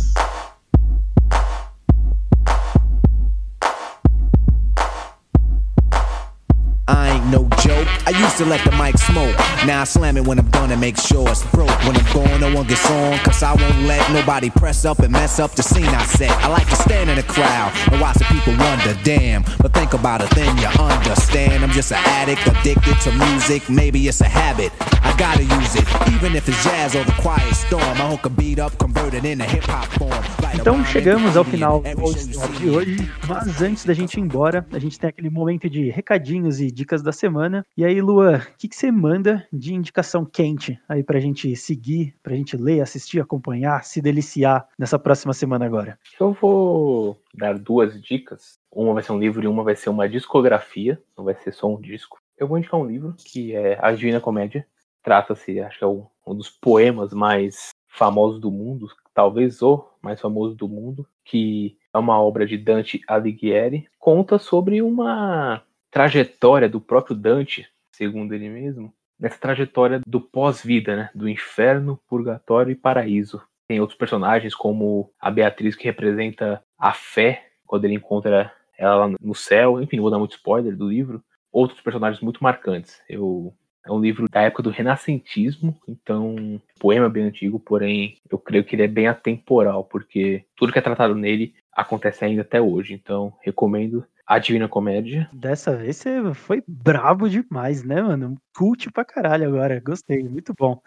[7.31, 7.87] No joke.
[8.05, 9.35] I used to let the mic smoke.
[9.65, 11.71] Now I slam it when I'm done and make sure it's broke.
[11.87, 15.11] When I'm gone, no one gets on, cause I won't let nobody press up and
[15.11, 16.31] mess up the scene I set.
[16.43, 19.43] I like to stand in the crowd and watch the people wonder, damn.
[19.59, 21.63] But think about it, then you understand.
[21.63, 23.69] I'm just an addict, addicted to music.
[23.69, 24.71] Maybe it's a habit.
[25.03, 27.83] I gotta use it, even if it's jazz or the quiet storm.
[27.83, 30.41] I hook a beat up, convert it into hip hop form.
[30.53, 34.99] Então chegamos ao final do de hoje, mas antes da gente ir embora, a gente
[34.99, 37.65] tem aquele momento de recadinhos e dicas da semana.
[37.77, 42.15] E aí, Lua, o que, que você manda de indicação quente aí pra gente seguir,
[42.23, 45.97] pra gente ler, assistir, acompanhar, se deliciar nessa próxima semana agora?
[46.19, 48.59] Eu vou dar duas dicas.
[48.71, 51.67] Uma vai ser um livro e uma vai ser uma discografia, não vai ser só
[51.67, 52.19] um disco.
[52.37, 54.65] Eu vou indicar um livro que é A Divina Comédia.
[55.03, 60.19] Trata-se, acho que é um, um dos poemas mais famosos do mundo, talvez o mais
[60.19, 65.61] famoso do mundo, que é uma obra de Dante Alighieri, conta sobre uma
[65.91, 72.71] trajetória do próprio Dante, segundo ele mesmo, nessa trajetória do pós-vida, né, do inferno, purgatório
[72.71, 73.41] e paraíso.
[73.67, 79.35] Tem outros personagens como a Beatriz que representa a fé quando ele encontra ela no
[79.35, 81.23] céu, enfim, não vou dar muito spoiler do livro.
[81.51, 83.01] Outros personagens muito marcantes.
[83.07, 83.53] Eu
[83.85, 88.75] é um livro da época do renascentismo, então poema bem antigo, porém eu creio que
[88.75, 92.93] ele é bem atemporal, porque tudo que é tratado nele acontece ainda até hoje.
[92.93, 95.29] Então recomendo a Divina Comédia.
[95.33, 98.37] Dessa vez você foi brabo demais, né, mano?
[98.55, 99.81] Cult pra caralho agora.
[99.81, 100.81] Gostei, muito bom.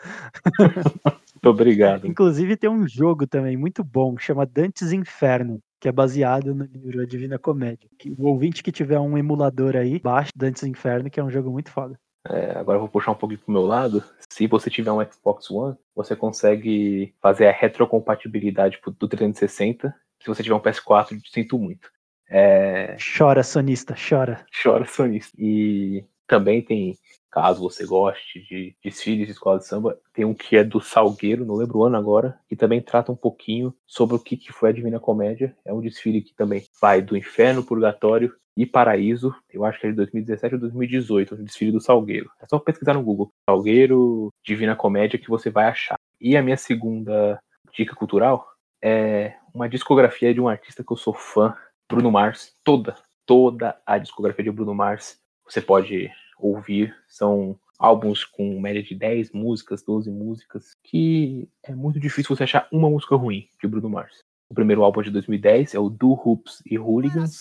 [0.58, 2.06] muito obrigado.
[2.06, 7.02] Inclusive tem um jogo também muito bom, chama Dantes Inferno que é baseado no livro
[7.02, 7.90] A Divina Comédia.
[8.16, 11.70] O ouvinte que tiver um emulador aí, baixe Dantes Inferno, que é um jogo muito
[11.70, 12.00] foda.
[12.26, 14.02] É, agora eu vou puxar um pouquinho pro meu lado.
[14.30, 19.94] Se você tiver um Xbox One, você consegue fazer a retrocompatibilidade do 360.
[20.22, 21.92] Se você tiver um PS4, sinto muito.
[22.36, 22.96] É...
[23.16, 24.44] Chora, sonista, chora.
[24.60, 25.36] Chora, sonista.
[25.38, 26.98] E também tem,
[27.30, 31.46] caso você goste de desfiles de escola de samba, tem um que é do Salgueiro,
[31.46, 34.70] não lembro o ano agora, que também trata um pouquinho sobre o que, que foi
[34.70, 35.56] a Divina Comédia.
[35.64, 39.90] É um desfile que também vai do inferno, purgatório e Paraíso, eu acho que é
[39.90, 42.30] de 2017 ou 2018, o desfile do Salgueiro.
[42.40, 45.96] É só pesquisar no Google, Salgueiro, Divina Comédia, que você vai achar.
[46.20, 47.40] E a minha segunda
[47.72, 48.46] dica cultural
[48.82, 51.54] é uma discografia de um artista que eu sou fã,
[51.94, 58.60] Bruno Mars, toda, toda a discografia de Bruno Mars você pode ouvir, são álbuns com
[58.60, 63.48] média de 10 músicas, 12 músicas, que é muito difícil você achar uma música ruim
[63.60, 64.24] de Bruno Mars.
[64.50, 67.40] O primeiro álbum de 2010 é o Do Hoops e Hooligans.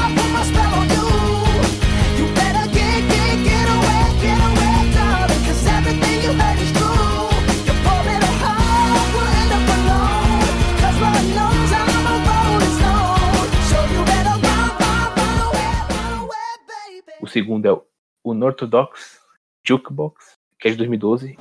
[0.00, 0.03] O
[17.34, 17.82] segundo é o
[18.24, 19.18] Unorthodox
[19.66, 21.36] Jukebox, que é de 2012.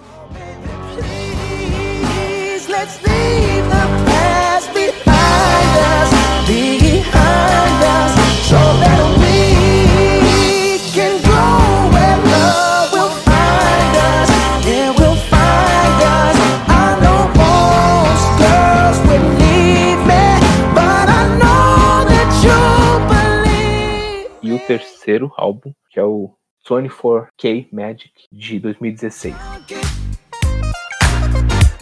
[24.68, 26.34] Terceiro álbum, que é o
[26.68, 29.36] 24K Magic de 2016.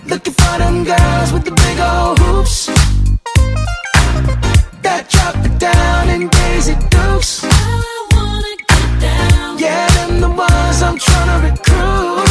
[0.10, 2.68] Looking for them girls with the big old hoops.
[4.82, 7.44] That drop it down and Daisy Dukes.
[7.44, 12.28] I wanna get down Yeah, them the ones I'm trying to recruit.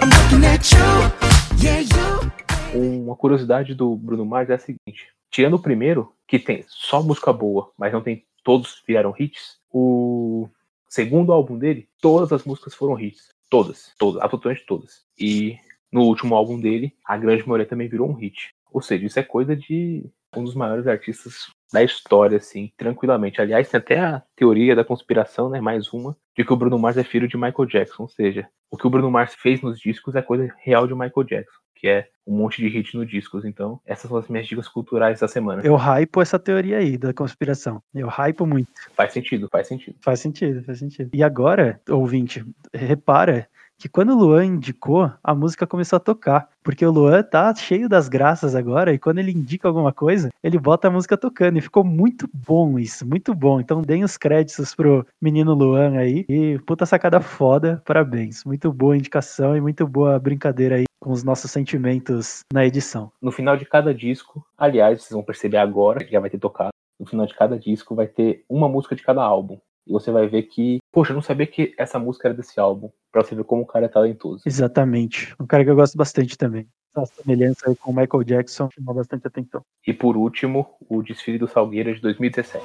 [0.00, 2.30] I'm looking at you, yeah you.
[2.74, 5.08] Uma curiosidade do Bruno Mars é a seguinte.
[5.30, 10.48] Tirando o primeiro, que tem só música boa, mas não tem todos viraram hits, o
[10.88, 13.28] segundo álbum dele, todas as músicas foram hits.
[13.50, 15.04] Todas, todas, absolutamente todas.
[15.18, 15.58] E
[15.92, 18.54] no último álbum dele, a grande maioria também virou um hit.
[18.72, 20.02] Ou seja, isso é coisa de
[20.34, 23.38] um dos maiores artistas da história, assim, tranquilamente.
[23.38, 25.60] Aliás, tem até a teoria da conspiração, né?
[25.60, 28.04] Mais uma, de que o Bruno Mars é filho de Michael Jackson.
[28.04, 31.24] Ou seja, o que o Bruno Mars fez nos discos é coisa real de Michael
[31.24, 33.44] Jackson que é um monte de hit no discos.
[33.44, 35.62] Então, essas são as minhas dicas culturais da semana.
[35.64, 37.80] Eu hypo essa teoria aí da conspiração.
[37.94, 38.68] Eu hypo muito.
[38.96, 39.96] Faz sentido, faz sentido.
[40.00, 41.10] Faz sentido, faz sentido.
[41.12, 42.44] E agora, ouvinte,
[42.74, 43.48] repara
[43.78, 46.48] que quando o Luan indicou, a música começou a tocar.
[46.62, 50.58] Porque o Luan tá cheio das graças agora, e quando ele indica alguma coisa, ele
[50.58, 51.56] bota a música tocando.
[51.56, 53.60] E ficou muito bom isso, muito bom.
[53.60, 56.26] Então deem os créditos pro menino Luan aí.
[56.28, 58.44] E puta sacada foda, parabéns.
[58.44, 63.12] Muito boa indicação e muito boa brincadeira aí com os nossos sentimentos na edição.
[63.22, 66.70] No final de cada disco, aliás, vocês vão perceber agora que já vai ter tocado.
[66.98, 69.58] No final de cada disco vai ter uma música de cada álbum.
[69.88, 72.90] E você vai ver que, poxa, eu não sabia que essa música era desse álbum,
[73.10, 74.42] pra você ver como o cara é talentoso.
[74.44, 75.34] Exatamente.
[75.40, 76.68] Um cara que eu gosto bastante também.
[76.94, 79.62] Essa semelhança aí com o Michael Jackson chamou bastante atenção.
[79.86, 82.64] E por último, o desfile do Salgueira de 2017.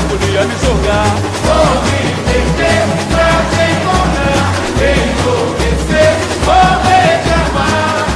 [0.03, 1.09] folia me jogar
[1.47, 4.47] Vou me entender pra te encontrar
[4.83, 6.13] Enlouquecer,
[6.45, 8.07] vou reclamar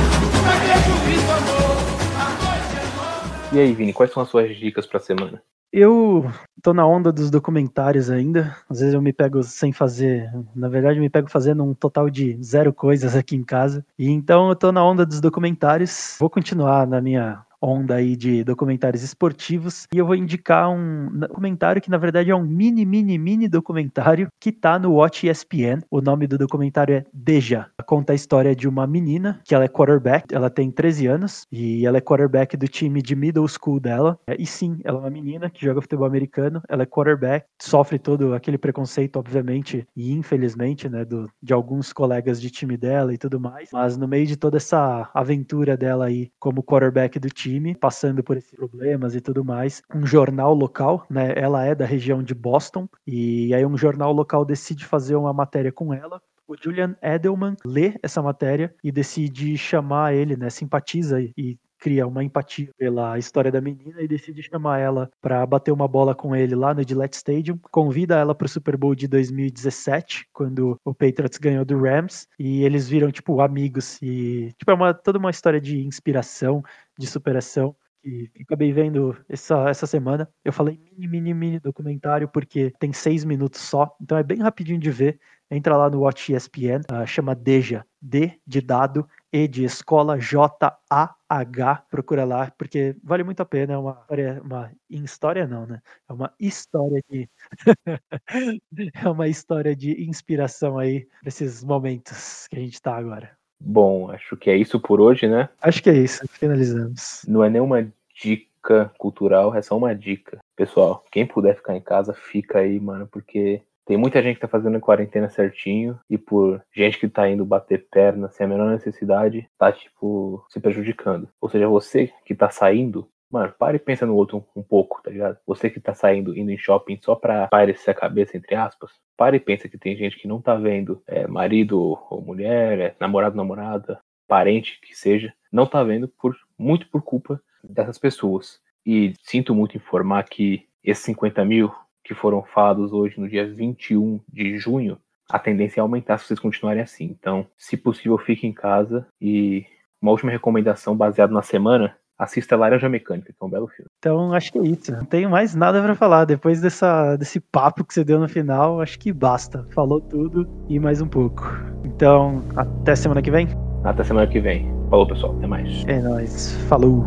[0.43, 1.77] Pra que juízo, amor
[2.19, 5.43] A noite é E aí, Vini, quais são as suas dicas pra semana?
[5.73, 6.29] Eu
[6.61, 8.57] tô na onda dos documentários ainda.
[8.69, 10.29] Às vezes eu me pego sem fazer.
[10.53, 13.87] Na verdade, eu me pego fazendo um total de zero coisas aqui em casa.
[13.97, 16.17] E então eu tô na onda dos documentários.
[16.19, 21.83] Vou continuar na minha onda aí de documentários esportivos e eu vou indicar um documentário
[21.83, 25.83] que na verdade é um mini, mini, mini documentário que tá no Watch ESPN.
[25.91, 27.67] O nome do documentário é Deja.
[27.87, 31.85] Conta a história de uma menina que ela é quarterback, ela tem 13 anos e
[31.85, 34.19] ela é quarterback do time de middle school dela.
[34.39, 38.35] E sim, ela é uma menina que joga futebol americano, ela é quarterback, sofre todo
[38.35, 43.41] aquele preconceito, obviamente, e infelizmente, né, do, de alguns colegas de time dela e tudo
[43.41, 43.71] mais.
[43.73, 48.23] Mas no meio de toda essa aventura dela aí como quarterback do time, time, passando
[48.23, 49.83] por esses problemas e tudo mais.
[49.95, 51.33] Um jornal local, né?
[51.37, 55.73] Ela é da região de Boston, e aí um jornal local decide fazer uma matéria
[55.73, 56.23] com ela.
[56.47, 60.51] O Julian Edelman lê essa matéria e decide chamar ele, né?
[60.51, 65.73] Simpatiza e cria uma empatia pela história da menina e decide chamar ela para bater
[65.73, 67.59] uma bola com ele lá no Gillette Stadium.
[67.71, 72.63] Convida ela para o Super Bowl de 2017, quando o Patriots ganhou do Rams, e
[72.63, 76.63] eles viram tipo amigos e tipo é uma toda uma história de inspiração,
[76.99, 80.29] de superação que acabei vendo essa, essa semana.
[80.45, 84.79] Eu falei mini, mini, mini documentário porque tem seis minutos só, então é bem rapidinho
[84.79, 85.19] de ver.
[85.51, 91.85] Entra lá no Watch ESPN, uh, chama Deja, D de dado, E de escola, J-A-H,
[91.89, 95.81] procura lá, porque vale muito a pena, é uma história, uma história não, né?
[96.09, 97.29] É uma história de
[98.95, 103.31] é uma história de inspiração aí para esses momentos que a gente está agora.
[103.61, 105.49] Bom, acho que é isso por hoje, né?
[105.61, 107.23] Acho que é isso, finalizamos.
[107.29, 107.87] Não é nenhuma
[108.21, 110.39] dica cultural, é só uma dica.
[110.57, 114.47] Pessoal, quem puder ficar em casa, fica aí, mano, porque tem muita gente que tá
[114.47, 118.71] fazendo a quarentena certinho e por gente que tá indo bater perna sem a menor
[118.71, 121.29] necessidade, tá, tipo, se prejudicando.
[121.41, 125.03] Ou seja, você que tá saindo, mano, pare e pensa no outro um, um pouco,
[125.03, 125.39] tá ligado?
[125.45, 129.39] Você que tá saindo, indo em shopping só pra parecer a cabeça, entre aspas, pare
[129.39, 133.37] e pensa que tem gente que não tá vendo é, marido ou mulher, é, namorado,
[133.37, 138.61] namorada, parente que seja, não tá vendo por muito por culpa dessas pessoas.
[138.87, 141.73] E sinto muito informar que esses 50 mil
[142.11, 144.99] que foram falados hoje no dia 21 de junho,
[145.31, 147.05] a tendência é aumentar se vocês continuarem assim.
[147.05, 149.07] Então, se possível, fique em casa.
[149.21, 149.65] E
[150.03, 153.89] uma última recomendação baseada na semana: assista Laranja Mecânica, que é um belo filme.
[154.01, 154.91] Então, acho que é isso.
[154.91, 156.25] Não tenho mais nada para falar.
[156.25, 159.65] Depois dessa, desse papo que você deu no final, acho que basta.
[159.71, 161.45] Falou tudo e mais um pouco.
[161.85, 163.47] Então, até semana que vem.
[163.85, 164.69] Até semana que vem.
[164.91, 165.37] Falou, pessoal.
[165.37, 165.85] Até mais.
[165.87, 166.55] É nóis.
[166.69, 167.07] Falou.